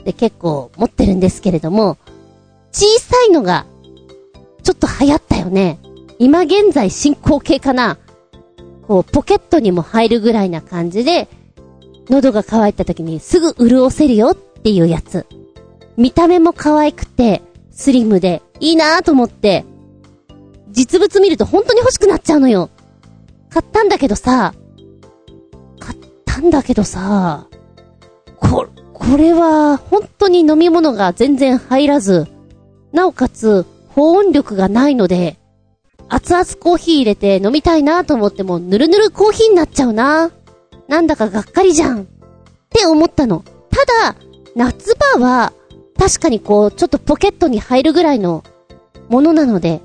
[0.04, 1.98] で結構持ってるんですけれども、
[2.78, 3.66] 小さいのが、
[4.62, 5.80] ちょっと流行ったよね。
[6.20, 7.98] 今現在進行形かな。
[8.88, 11.28] こう、ポケットにも入るぐらいな感じで、
[12.08, 15.26] 喉が渇いた時にすぐ潤せるよっていうやつ。
[15.98, 19.66] 見た目も可愛くて、スリムで、いいなぁと思って、
[20.70, 22.70] 実物見ると本当に欲しくなっちゃうのよ。
[23.50, 24.54] 買ったんだけどさ、
[25.80, 27.48] 買ったんだけどさ、
[28.36, 32.28] こ、これは本当に飲み物が全然入らず、
[32.98, 35.38] なおかつ、保温力がないので、
[36.10, 40.32] 熱々コーヒー入れて飲みたいなと思っても、ぬるぬるコーヒーになっちゃうな。
[40.88, 42.02] なんだかがっかりじゃん。
[42.02, 42.06] っ
[42.70, 43.44] て思ったの。
[43.70, 44.16] ただ、
[44.56, 45.54] 夏場は、
[45.96, 48.44] 確かにこう、ちょっとポケットに入るぐらいの
[49.10, 49.82] ものなので、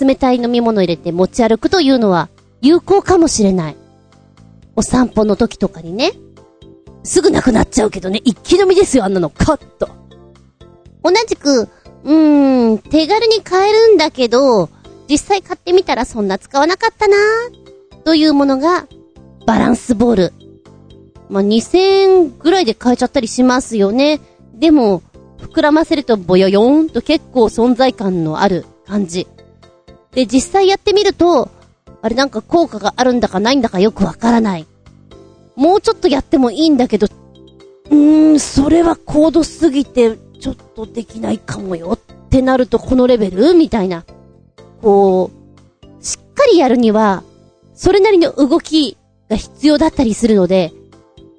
[0.00, 2.30] 冷たい飲み物入れて持ち歩くというのは
[2.62, 3.76] 有効かもしれない。
[4.76, 6.12] お散歩の時とかにね。
[7.04, 9.90] すぐなくなっちゃうけどね、一気飲みですよ、あんなの、カッと。
[11.04, 11.68] 同じく、
[12.04, 14.68] うーん、手軽に買えるんだけど、
[15.08, 17.16] 実際買ってみたらそんな使わなかったな
[18.04, 18.86] というものが、
[19.46, 20.32] バランスボール。
[21.28, 24.20] まあ、2000円ぐらいで買えちゃったりしますよね。
[24.54, 25.02] でも、
[25.38, 29.26] 膨らませるとボヨヨーンと結構存在感のある感じ。
[30.12, 31.50] で、実際やってみると、
[32.00, 34.66] あれなんか効果があるんだかないんだかよくわからない。
[35.56, 37.06] もうちょっとやってもいいんだけど、
[37.90, 43.54] うーん、それは高度すぎて、ちょっとできないかもよってなるとこのレベル？
[43.54, 44.04] みたいな。
[44.80, 47.22] こう、しっかりやるには、
[47.74, 48.96] それなりの動き
[49.30, 50.72] が必要だったりするので、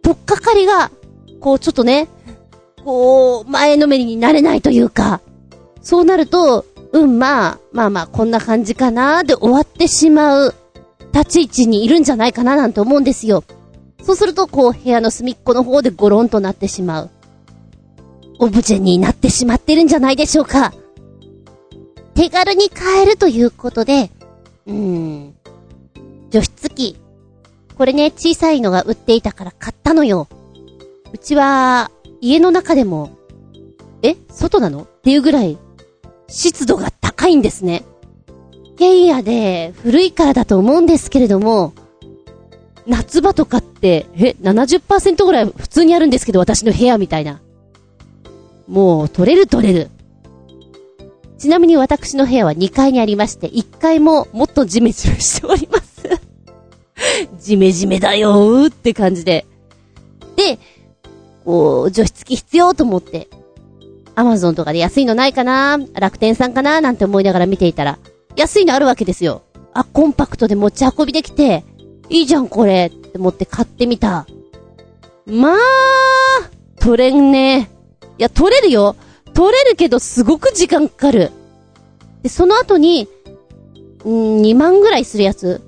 [0.04, 0.90] とっかかりが、
[1.42, 2.08] こうちょっとね、
[2.86, 5.20] こう、前のめりになれないというか、
[5.82, 10.56] そうなると、うん、まあ、まあまあ、こんな感じかなで終わってしまう
[11.14, 13.44] 立ち位置にいるんじゃないかななんて思うんですよ。
[14.02, 17.10] そうすると、こう、部屋の隅っこの方でゴロンとなってしまう。
[18.40, 20.74] オブジェになってしまってるんじゃないでしょうか。
[22.16, 24.12] 手軽に買えるということで、
[24.68, 25.34] うーん、
[26.30, 26.98] 除湿機。
[27.78, 30.28] これね、小さいのが売っていたから買ったのよ。
[31.12, 31.92] うちは、
[32.22, 33.18] 家の中でも、
[34.02, 34.82] え外なの？
[34.84, 35.58] っていうぐらい、
[36.28, 37.84] 湿度が高いんですね。
[38.78, 41.74] 変野で古いからだと思うんですけれども、
[42.86, 47.42] 夏場とかって、え、70%ぐらい普通にあるんですけど、私の部屋みたいな。
[48.68, 49.90] もう、取れる取れる。
[51.38, 56.10] ちなみに私の部屋は2階にありまして、1階ももっとジメジメしております。
[57.40, 59.46] ジメジメだよーって感じで。
[60.36, 60.58] で、
[61.44, 63.28] こう、除湿機必要と思って、
[64.16, 68.00] アマゾンとかで安いのないかな楽天さんかななんて思いながら見ていたら、
[68.36, 69.42] 安いのあるわけですよ。
[69.74, 71.66] あ、コンパクトで持ち運びできて、
[72.10, 74.28] いいじゃんこれって思って買ってみた。
[75.26, 75.58] まあ、
[76.80, 77.70] 取れんね。
[78.18, 78.96] いや、取れるよ。
[79.34, 81.32] 取れるけどすごく時間かかる。
[82.22, 83.08] で、その後に、
[84.06, 85.62] ん2万ぐらいするやつ、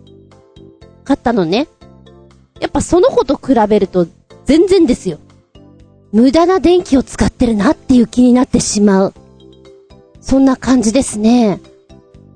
[1.04, 1.68] 買ったのね。
[2.60, 4.08] やっぱその子と比べると
[4.46, 5.20] 全然ですよ。
[6.12, 9.14] 無駄な電気を使ってるなっていう気になってしまう。
[10.22, 11.60] そんな感じですね。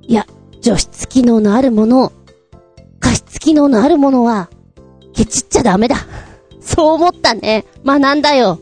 [0.01, 0.27] いや、
[0.61, 2.11] 除湿機能のあるもの、
[2.99, 4.49] 加湿機能のあるものは、
[5.13, 5.95] ケチっちゃダメだ。
[6.59, 7.65] そう思ったね。
[7.85, 8.59] 学んだよ。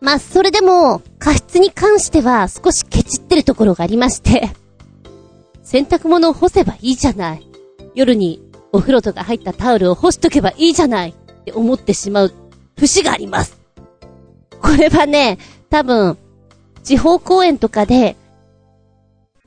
[0.00, 4.50] まあ、それでも、加湿に関しては少しケチってるところがありまして、
[5.62, 7.46] 洗濯物を干せばいいじゃない。
[7.94, 8.40] 夜に
[8.72, 12.32] お風呂とか入ったタオルを干しとけばいいじゃないって思ってしまう
[12.78, 13.60] 節があります。
[14.60, 16.16] これはね、多分、
[16.82, 18.16] 地方公園とかで、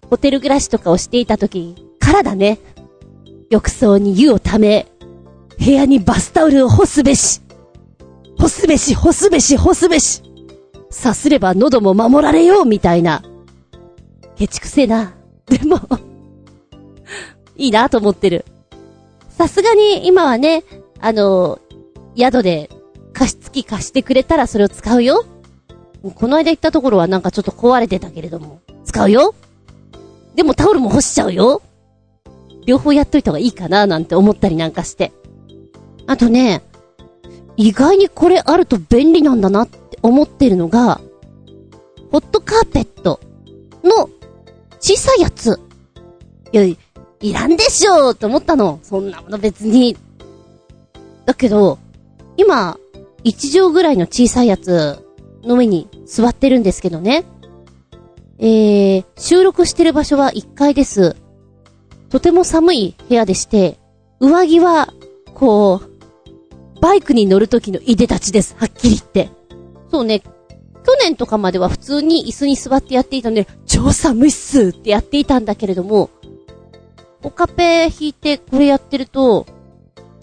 [0.09, 2.59] ホテル暮らしとかをしていた時からだね。
[3.49, 4.87] 浴槽に湯をため、
[5.57, 7.41] 部屋にバスタオルを干すべし。
[8.37, 10.33] 干すべし、干すべし、干すべし。
[10.93, 13.23] さすれば喉も守られようみたいな。
[14.36, 15.15] ケチくせえな。
[15.47, 15.79] でも
[17.58, 18.45] いいなと思ってる。
[19.29, 20.63] さすがに今はね、
[20.99, 21.60] あの、
[22.15, 22.69] 宿で
[23.12, 25.25] 加湿器貸してくれたらそれを使うよ。
[26.15, 29.34] この間行ったところはなんかちょっと壊れてたけれども、使うよ。
[30.36, 31.62] でもタオルも干しちゃうよ。
[32.65, 35.12] 両方やっといた方がいいかななんて思ったりなんかして。
[36.06, 36.62] あとね、
[37.57, 41.01] 意外にこれあると便利なんだなって思ってるのが、
[42.11, 43.19] ホットカーペット
[43.83, 44.09] の
[44.79, 45.59] 小さいやつ。
[46.51, 46.77] いや、い
[47.33, 48.79] らんでしょうって思ったの。
[48.83, 49.97] そんなもの別に。
[51.25, 51.79] だけど、
[52.37, 52.77] 今、
[53.23, 55.05] 一畳ぐらいの小さいやつ
[55.43, 57.23] の上に座ってるんですけどね。
[58.39, 61.15] えー、収録してる場所は1階です。
[62.09, 63.79] とても寒い部屋でして、
[64.19, 64.93] 上着は、
[65.33, 65.92] こう、
[66.84, 68.58] バイクに乗る時のいでたちです。
[68.60, 69.30] はっきり言って。
[69.89, 70.28] そうね、去
[71.02, 76.10] 年とかまでは普通に椅子に座ってやっていたんで、超寒いっすってやっていたんだけれども、
[77.24, 79.46] おカペ引いてこれやってると、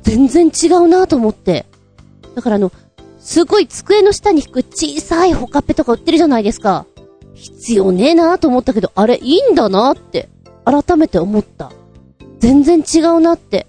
[0.03, 1.65] 全然違うなと思って。
[2.35, 2.71] だからあの、
[3.19, 6.85] すごい机の下に引く小さいホカペとか売ってるじゃないですか。
[7.33, 10.29] 必要ねえなと思ったけど、あれいいんだなって、
[10.67, 11.73] 改めて思った。
[12.39, 13.67] 全然違うなって。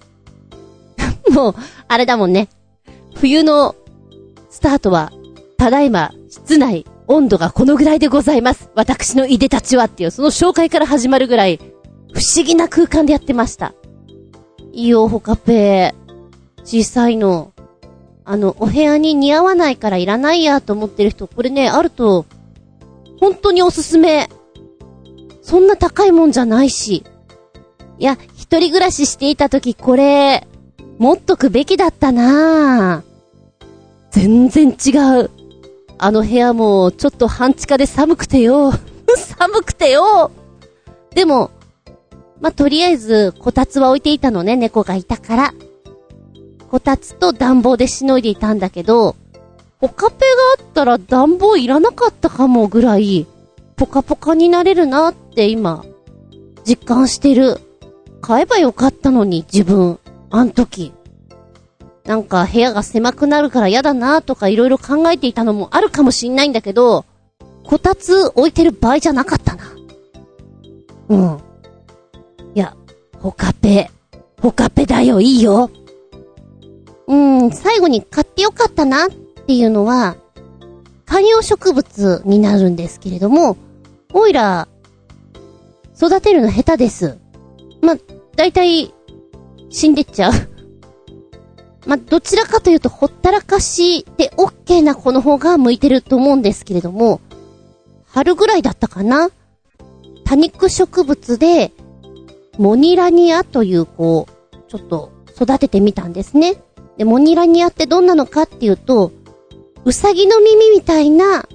[1.32, 1.54] もう、
[1.88, 2.50] あれだもんね。
[3.14, 3.74] 冬の
[4.50, 5.12] スタートは、
[5.56, 8.70] ただいま、室内、温度がこのぐらいでございます。
[8.74, 11.58] 私のいでたちはっていう、その紹介から始まるぐらい、
[12.12, 13.74] 不思議な空間でやってました。
[14.72, 15.94] いいよ、ホカペ
[16.64, 17.52] 小さいの。
[18.24, 22.24] あの、お部屋に似合わないからいらないやと思ってる人、これね、あると、
[23.20, 24.28] 本当におすすめ。
[25.42, 27.04] そんな高いもんじゃないし。
[27.98, 30.46] いや、一人暮らししていた時これ、
[31.02, 33.02] 持っとくべきだったな
[34.12, 35.30] 全然違う。
[35.98, 38.72] あの部屋も、ちょっと半地下で寒くてよ。
[39.36, 40.30] 寒くてよ。
[41.12, 41.50] でも、
[42.40, 45.54] まあ、とりあえず、こたつは置いていたのね、猫がいたから。
[46.70, 49.16] こたつと暖房でしのいでいたんだけど、
[49.80, 53.26] ポカペがあったら暖房いらなかったかもぐらい、
[53.74, 55.84] ポカポカになれるなって今、
[56.64, 57.58] 実感してる。
[58.20, 59.98] 買えばよかったのに、自分。
[60.32, 60.92] あん時。
[62.04, 67.04] なんか部屋が狭くなるから嫌だなとか色々考えていたのもあるかもしんないんだけど、
[67.64, 69.64] こたつ置いてる場合じゃなかったな。
[71.10, 71.38] うん。
[72.54, 72.74] いや、
[73.20, 73.90] ホカペ。
[74.40, 75.70] ホカペだよ、いいよ。
[77.06, 79.08] うん、最後に買ってよかったなっ
[79.46, 80.16] ていうのは、
[81.04, 83.56] 観葉植物になるんですけれども、
[84.14, 84.66] オイラ、
[85.96, 87.18] 育てるの下手です。
[87.82, 87.96] ま、
[88.34, 88.94] だいたい
[89.72, 90.32] 死んでっちゃう。
[91.86, 97.20] まどちらかというと、ほったらかしで OK な子の方が向いてると思うんですけれども、
[98.04, 99.30] 春ぐらいだったかな？
[100.24, 101.72] 多肉植物で、
[102.58, 106.56] モニラニアという、こう、ちょっと、育ててみたんですね。
[106.98, 109.10] で、モニラニアってどんなのかっていうと、
[109.84, 111.48] うさぎの耳みたいな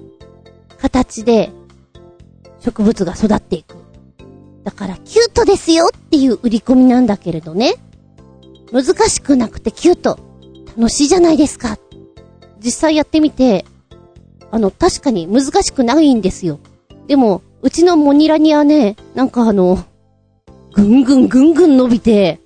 [0.79, 1.51] 形で
[2.59, 3.77] 植物が育っていく。
[4.63, 7.75] だからキュートですよっていう売り込みなんだけれどね。
[8.71, 10.19] 難しくなくてキュート。
[10.77, 11.77] 楽しいじゃないですか。
[12.59, 13.65] 実際やってみて、
[14.51, 16.59] あの、確かに難しくないんですよ。
[17.07, 19.83] でも、うちのモニラニはね、なんかあの、
[20.73, 22.39] ぐんぐんぐんぐん伸びて、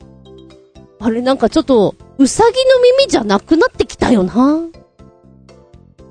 [1.00, 4.62] あれなんかちょっと、うさぎの耳じゃなくなってきたよな。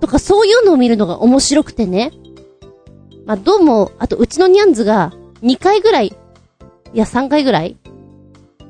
[0.00, 2.12] とかそういうのを見るのが面白くてね。
[3.24, 7.76] まあ、どうも、あとうちのニャンズが2回ぐらい、いや3回ぐらい、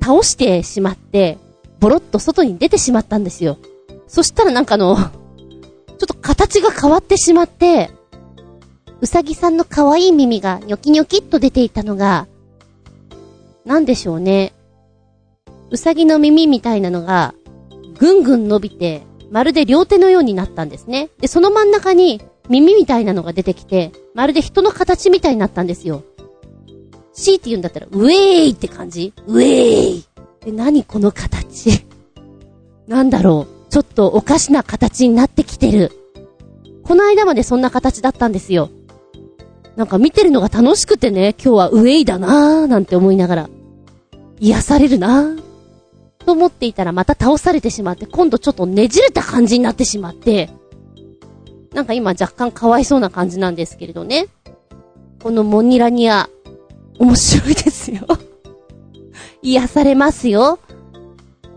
[0.00, 1.38] 倒してしまって、
[1.78, 3.58] ボロッと外に出てしまったんですよ。
[4.06, 7.90] そしたらなんかあの、ちょっと形が変わってしまって、
[9.00, 12.26] うさぎさんの可愛い耳がニョキニョキっと出ていたのが、
[13.64, 14.52] なんでしょうね。
[15.70, 17.34] うさぎの耳みたいなのが、
[17.98, 21.08] ぐんぐん伸びて、まるで両手のようになったんですね。
[21.20, 26.02] で、その真ん中に耳みたいなのが出てきて、まるで人の形みたいになったんですよ。
[27.20, 28.12] C って言うんだったら、ウェー
[28.46, 29.12] イって感じ？
[29.26, 29.46] ウェー
[29.98, 30.04] イ
[30.44, 31.84] で、何この形？
[32.88, 33.70] なんだろう？
[33.70, 35.92] ちょっとおかしな形になってきてる。
[36.82, 38.70] この間までそんな形だったんですよ。
[39.76, 43.50] なんか見てるのが楽しくてね、今日はウェイだなーなんて思いながら、
[44.40, 45.42] 癒されるなー
[46.24, 50.50] と思っていたらまた倒されてしまって、今度ちょっとねじれた感じになってしまって、
[51.72, 54.26] なんか今若干かわいそうな感じなんですけれどね。
[55.22, 56.28] このモニラニア、
[57.00, 58.06] 面白いですよ
[59.42, 60.58] 癒されますよ。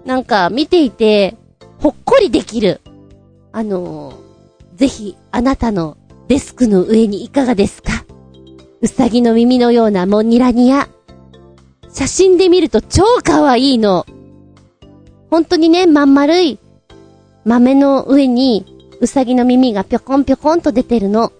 [0.05, 1.35] なんか見ていて、
[1.79, 2.79] ほっこりできる。
[3.51, 4.15] あのー、
[4.75, 5.97] ぜひあなたの
[6.29, 8.05] デスクの上にいかがですか？
[8.79, 10.87] うさぎの耳のようなモニラニア。
[11.91, 14.05] 写真で見ると超可愛いの。
[15.29, 16.59] 本当にね、まん丸い
[17.43, 18.65] 豆の上に
[19.01, 21.33] うさぎの耳がぴょこんぴょこんと出てるの。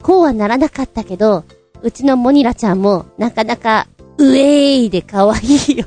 [0.00, 1.44] こうはならなかったけど、
[1.82, 5.86] うちのモニラちゃんもなかなかウェーイで可愛いよ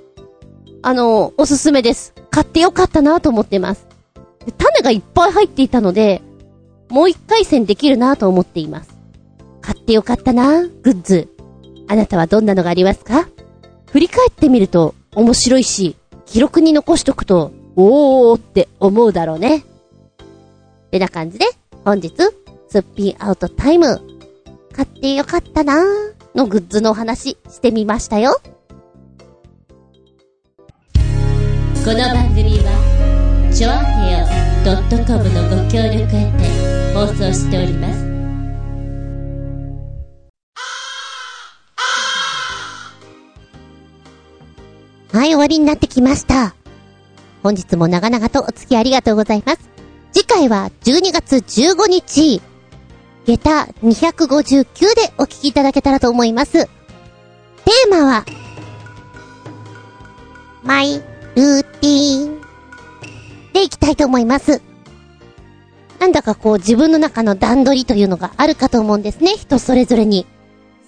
[0.82, 2.14] あの、おすすめです。
[2.30, 3.86] 買ってよかったなと思ってます。
[4.56, 6.22] 種がいっぱい入っていたので、
[6.88, 8.96] もう一回戦できるなと思っています。
[9.60, 11.28] 買ってよかったなグッズ。
[11.88, 13.28] あなたはどんなのがありますか？
[13.90, 19.58] 振り返ってみると面白いし、記録に残しとくと、おーって思うだろうね。
[19.58, 19.62] っ
[20.90, 21.46] てな感じで、
[21.84, 22.12] 本日、
[22.68, 24.00] すっぴんアウトタイム、
[24.76, 25.78] 買ってよかったなー
[26.34, 28.42] のグッズのお話してみましたよ。
[30.92, 34.26] この番組は、ちょあへよ
[35.06, 38.04] .com のご協力へて放送しております。
[45.16, 46.54] はい、終わりになってきました。
[47.42, 49.60] 本日も長々とお付き合いありがとうございます。
[50.12, 52.42] 次回は12月15日、
[53.26, 54.64] 下駄259
[54.94, 56.52] でお聞きいただけたらと思います。
[56.52, 58.24] テーマは、
[60.62, 62.40] マイルーティーン
[63.52, 64.62] でいきたいと思います。
[65.98, 70.24] なんだかこう自分の中の段取りというのがあるかと思うんですね、人それぞれに。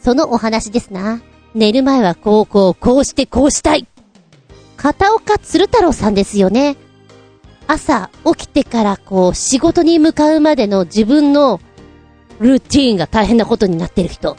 [0.01, 1.20] そのお話ですな。
[1.55, 3.89] 寝る前はこうこうこうしてこうしたい。
[4.76, 6.76] 片岡鶴太郎さんですよね。
[7.66, 11.61] 朝起きてからこう仕事に向かうまでの自分の
[12.41, 14.36] ルーティーンが大変なことになってる人。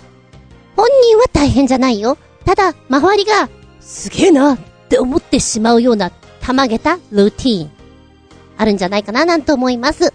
[0.76, 2.18] 本人は大変じゃないよ。
[2.45, 7.72] ただ、周りが、すげえなって思ってしまうような、たまげたルーティーン。
[8.58, 10.14] あるんじゃないかななんて思います。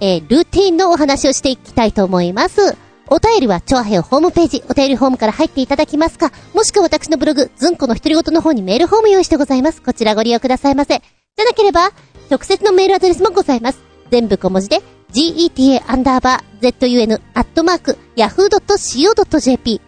[0.00, 2.76] えー、ルーティーンのお話をしていきたいと思います。
[3.08, 9.82] お便りは、チョアヘオホームページ、お便りフォームから入っていただきますか、もしくは私のブログ、ズンコの独り言の方にメールフォーム用意してございます。
[9.82, 11.02] こちらご利用くださいませ。
[11.36, 11.90] じゃなければ、
[12.30, 13.80] 直接のメールアドレスもございます。
[14.10, 14.80] 全部小文字で、
[15.12, 19.80] geta アンダーバー zun アットマーク yahoo.co.jp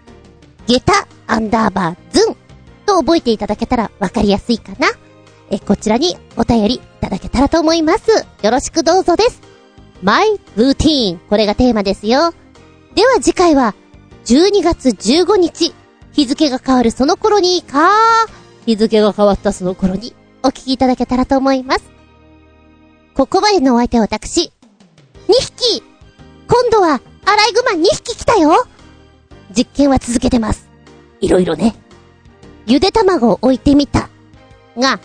[0.67, 2.37] ゲタアンダーバーズン
[2.87, 4.89] と覚えていただけたらわかりやすいかな。
[5.51, 8.11] え、こちらにお便りいただけたらと思います。
[8.43, 9.41] よろしくどうぞです。
[10.03, 11.19] マイルーティーン。
[11.29, 12.33] これがテーマですよ。
[12.95, 13.75] では次回は
[14.25, 15.75] 12月15日。
[16.13, 17.91] 日付が変わるその頃にか、
[18.67, 21.85] 日付が変わったその頃にお聞きいただけたらと思います。
[23.15, 24.53] ここまでのお相手は私、
[25.33, 25.83] 2匹
[26.47, 28.67] 今度はアライグマ2匹来たよ
[29.57, 30.69] 実験は続けてます。
[31.23, 31.75] いろいろね。
[32.67, 34.11] ゆで卵を置いてみた。
[34.77, 35.01] が、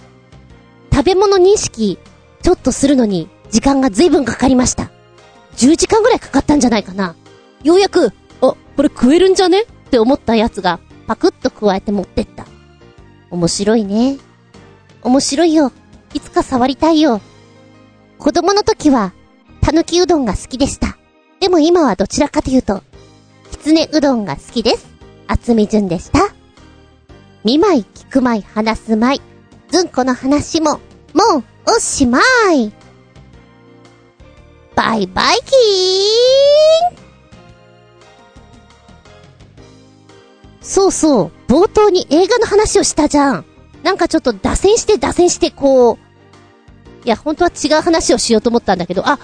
[0.92, 1.98] 食べ物認識、
[2.42, 4.92] ちょっとするのに時間が随分かかりました。
[5.56, 7.16] 10時間ぐらいかかったんじゃないかな。
[7.64, 8.12] ようやく、あ、
[8.42, 9.62] これ食えるんじゃね？
[9.62, 12.46] って思ったやつが、パクッと加えて持ってった。
[13.30, 14.18] 面白いね。
[15.04, 15.72] 面白いよ。
[16.14, 17.22] いつか触りたいよ。
[18.18, 19.14] 子供の時は、
[19.68, 20.98] たぬきうどんが好きでした。
[21.42, 22.84] でも今はどちらかというと、
[23.52, 24.88] きつねうどんが好きです。
[25.28, 26.34] 厚み順でした。
[27.44, 29.22] 見舞い、聞く舞い、話す舞い。
[29.68, 30.80] ずんこの話も、
[31.14, 32.22] もう、おしま
[32.54, 32.72] い。
[34.74, 36.98] バイバイキーン
[40.62, 43.46] そうそう、冒頭に映画の話をしたじゃん。
[43.84, 45.98] なんかちょっと脱線して脱線してこう、
[47.04, 49.20] いや、本当は違う話をしようと思ったんだけど、あ、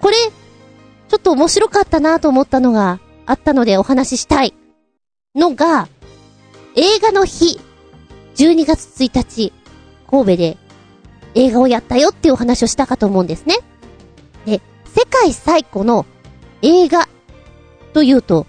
[0.00, 4.54] これ、ちょっと面白かったなと思ったのがあったのでお話ししたい。
[5.34, 5.88] のが、
[6.76, 7.60] 映画の日、
[8.36, 9.52] 12月1日、
[10.10, 10.56] 神戸で
[11.34, 13.56] 映画をやったよっていうお話をしたかと思うんですね。
[14.46, 14.60] で、
[14.94, 16.06] 世界最古の
[16.62, 17.08] 映画
[17.92, 18.46] というと、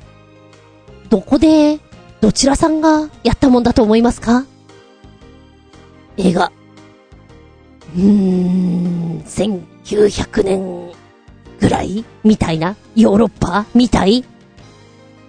[1.09, 1.79] どこで、
[2.21, 4.45] どちらさんがやったもんだと思いますか？
[6.17, 6.51] 映画。
[7.95, 10.91] うーん、1900年
[11.69, 14.25] ぐらいみたいなヨーロッパみたい？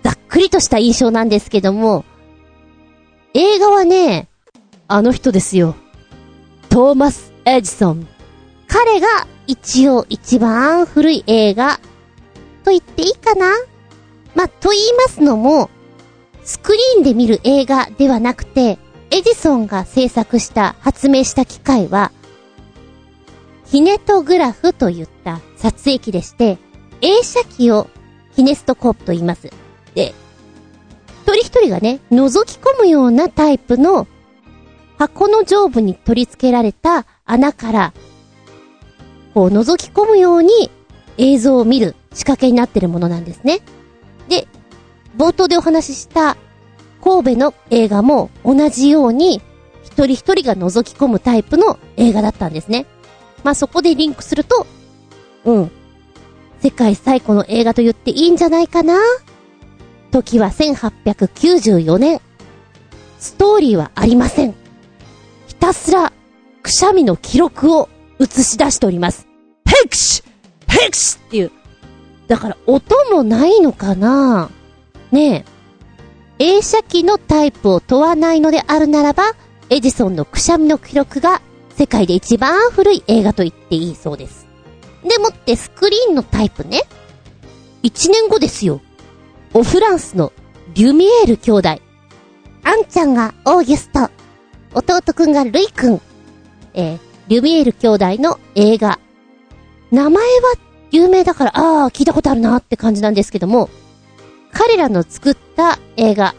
[0.02, 2.06] ざっくりとした印象なんですけども、
[3.34, 4.26] 映画はね、
[4.88, 5.76] あの人ですよ。
[6.70, 8.08] トーマス・エジソン。
[8.68, 9.06] 彼が
[9.46, 11.78] 一応一番古い映画
[12.64, 13.52] と言っていいかな？
[14.34, 15.68] ま、と言いますのも、
[16.42, 18.78] スクリーンで見る映画ではなくて、
[19.10, 22.12] エジソンが制作した、発明した機械は、
[23.66, 26.58] キネトグラフといった撮影機でして、
[27.02, 27.88] 映写機を
[28.34, 29.50] キネストコープと言います。
[29.94, 30.14] で、
[31.22, 34.06] 一人一人がね、覗き込むようなタイプの
[34.98, 37.92] 箱の上部に取り付けられた穴から、
[39.34, 40.70] こう覗き込むように
[41.18, 43.60] 映像を見る仕掛けになってるものなんですね。
[44.28, 44.48] で、
[45.16, 46.36] 冒頭でお話しした
[47.02, 49.40] 神戸の映画も同じように
[49.84, 52.86] 一人一人が覗き込むタイプの映画だったんですね。
[53.42, 54.66] まあ、そこでリンクすると、
[55.44, 55.70] うん。
[56.60, 58.98] 世界最古の映画と言っていいんじゃないかな？
[60.10, 62.20] 時は1894年。
[63.18, 64.54] ストーリーはありません。
[65.46, 66.12] ひたすら、
[66.62, 67.88] くしゃみの記録を
[68.18, 69.26] 映し出しております。
[69.66, 70.22] ヘクシ
[70.68, 71.52] ヘクシっていう。
[72.28, 74.50] だから音もないのかな？
[75.10, 75.44] ね
[76.38, 76.44] え。
[76.58, 79.34] 映写機のタイプを問わないのであるならば、
[79.68, 81.42] エジソンのくしゃみの記録が
[81.76, 84.39] 世界で一番古い映画と言っていいそうです。
[85.04, 86.82] でもってスクリーンのタイプね。
[87.82, 88.80] 1年後ですよ。
[89.54, 90.32] オフランスの
[90.74, 91.68] リュミエール兄弟。
[92.62, 94.10] アンちゃんがオーギュスト。
[94.74, 96.00] 弟くんがルイくん。
[96.74, 96.98] えー、
[97.28, 99.00] リュミエール兄弟の映画。
[99.90, 100.54] 名前は
[100.92, 103.70] 有名だから、ああ、聞いたことあるなって感じなんですけども、
[104.52, 106.34] 彼らの作った映画。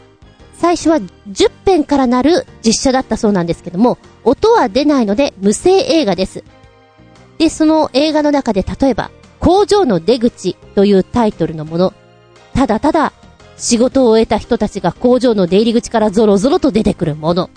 [0.54, 6.44] 最初は10編からなる実写だったそうなんですけども、音は出ないので無声映画です。
[7.42, 11.94] で、その映画の中で例えば、工場の出口というタイトルのもの。
[12.54, 13.14] ただただ、
[13.58, 17.50] 仕事を終えた人たちが工場の出入り口からゾロゾロと出てくるもの。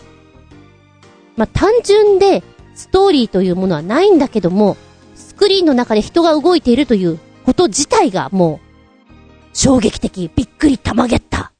[1.36, 2.42] まあ、単純で、
[2.74, 4.78] ストーリーというものはないんだけども、
[5.14, 9.08] スクリーンの中で人が動いているということ自体がもう、
[9.52, 11.52] 衝撃的、びっくりたまげった。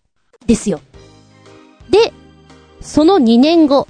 [0.47, 0.81] ですよ。
[1.91, 2.15] で、
[2.81, 3.87] その2年後、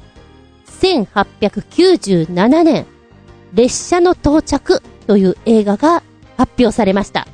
[0.81, 2.87] 1897年、
[3.55, 6.03] 列車の到着という映画が
[6.37, 7.29] 発表されました。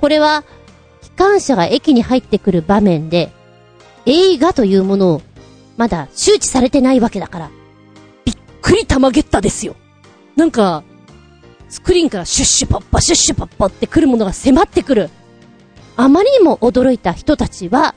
[0.00, 0.44] これは、
[1.00, 3.30] 機関車が駅に入ってくる場面で、
[4.06, 5.22] 映画というものを
[5.76, 7.50] まだ周知されてないわけだから、
[8.24, 9.76] びっくりたまげったですよ。
[10.36, 10.82] なんか、
[11.68, 15.10] スクリーンからシュッシュポッポシュッシュポッポって来るものが迫ってくる。
[15.96, 17.94] あまりにも驚いた人たちは、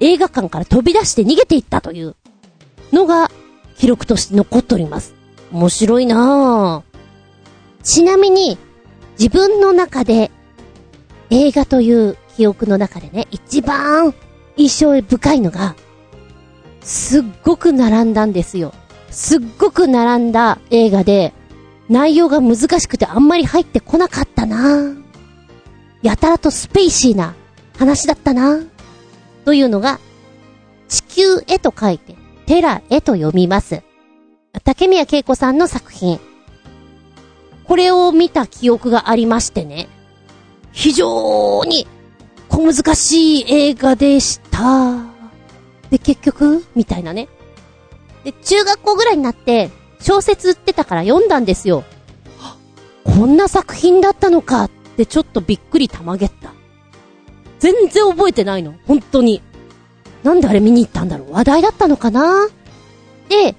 [0.00, 2.16] 映画館から飛び出して逃げていったという
[2.90, 3.30] のが
[3.76, 5.19] 記録として残っております。
[5.52, 7.82] 面白いなぁ。
[7.82, 8.58] ちなみに、
[9.18, 10.30] 自分の中で
[11.30, 14.14] 映画という記憶の中でね、一番
[14.56, 15.76] 印象深いのが、
[16.82, 18.72] すっごく並んだんですよ。
[19.10, 21.32] すっごく並んだ映画で、
[21.88, 24.94] 内容が難しくてあんまり入ってこなかったな
[26.02, 27.34] やたらとスペイシーな
[27.76, 28.60] 話だったな
[29.44, 29.98] というのが、
[30.88, 32.14] 地球へと書いて、
[32.46, 33.82] テラへと読みます。
[34.64, 36.18] 竹宮恵子さんの作品。
[37.64, 39.88] これを見た記憶がありましてね。
[40.72, 41.86] 非常に
[42.48, 45.04] 小難しい映画でした。
[45.90, 47.28] で、結局みたいなね。
[48.24, 49.70] で、中学校ぐらいになって、
[50.00, 51.84] 小説売ってたから読んだんですよ。
[53.04, 56.52] こんな作品だったのかってちょっとびっくりたまげった。
[57.58, 58.74] 全然覚えてないの。
[58.86, 59.42] 本当に。
[60.22, 62.48] なんであれ見に行ったんだろう話題だったのかな
[63.28, 63.54] で、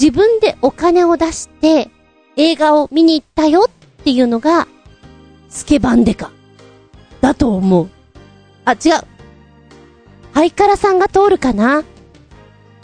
[0.00, 1.90] 自分でお金を出して
[2.36, 4.66] 映画を見に行ったよっていうのが、
[5.50, 6.30] スケバンデカ。
[7.20, 7.90] だと思う。
[8.64, 8.78] あ、違う。
[10.32, 11.84] ハイカラさんが通るかな？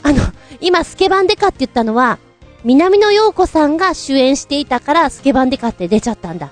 [0.02, 0.18] あの、
[0.60, 2.18] 今スケバンデカって言ったのは、
[2.64, 6.50] 南野陽子さんが主演していたからスケバンデカって出ちゃったんだ。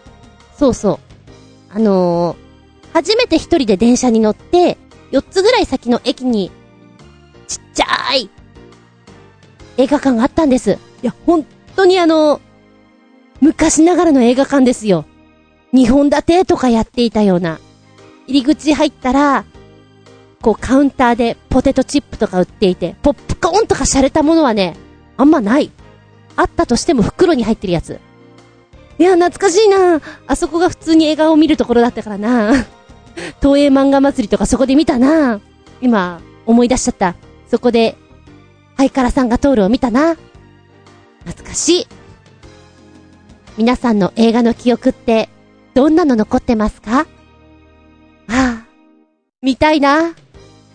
[0.56, 0.98] そうそう。
[1.74, 2.44] あのー
[2.94, 4.78] 初めて一人で電車に乗って、
[5.10, 6.52] 4つぐらい先の駅に、
[7.48, 8.30] ちっちゃい
[9.76, 10.78] 映画館があったんです。
[11.02, 11.46] いや、本
[11.76, 12.40] 当にあの、
[13.40, 15.04] 昔ながらの映画館ですよ。
[15.72, 17.58] 2本立てとかやっていたような。
[18.26, 19.44] 入り口入ったら、
[20.40, 24.76] こうカウンターでポテトチップとか売っていて、ポップコーンとか洒落たものはね、
[25.16, 25.70] あんまない。
[26.36, 28.00] あったとしても袋に入ってるやつ。
[28.98, 32.52] いや、懐かしいなあそこが普通に映画を見るところだったからな
[33.40, 35.40] 東映漫画祭りとかそこで見たな
[35.80, 37.14] 今、思い出しちゃった。
[37.50, 37.96] そこで、
[38.76, 40.16] ハイカラさんが通るを見たな
[41.24, 41.86] 懐かしい。
[43.56, 45.28] 皆さんの映画の記憶って、
[45.74, 47.00] どんなの残ってますか？
[47.00, 47.06] あ
[48.28, 48.66] あ、
[49.42, 50.14] 見たいな。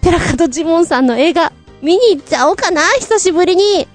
[0.01, 3.87] 寺門ジモンさんの映画、見に行っちゃおうかな、久しぶりに。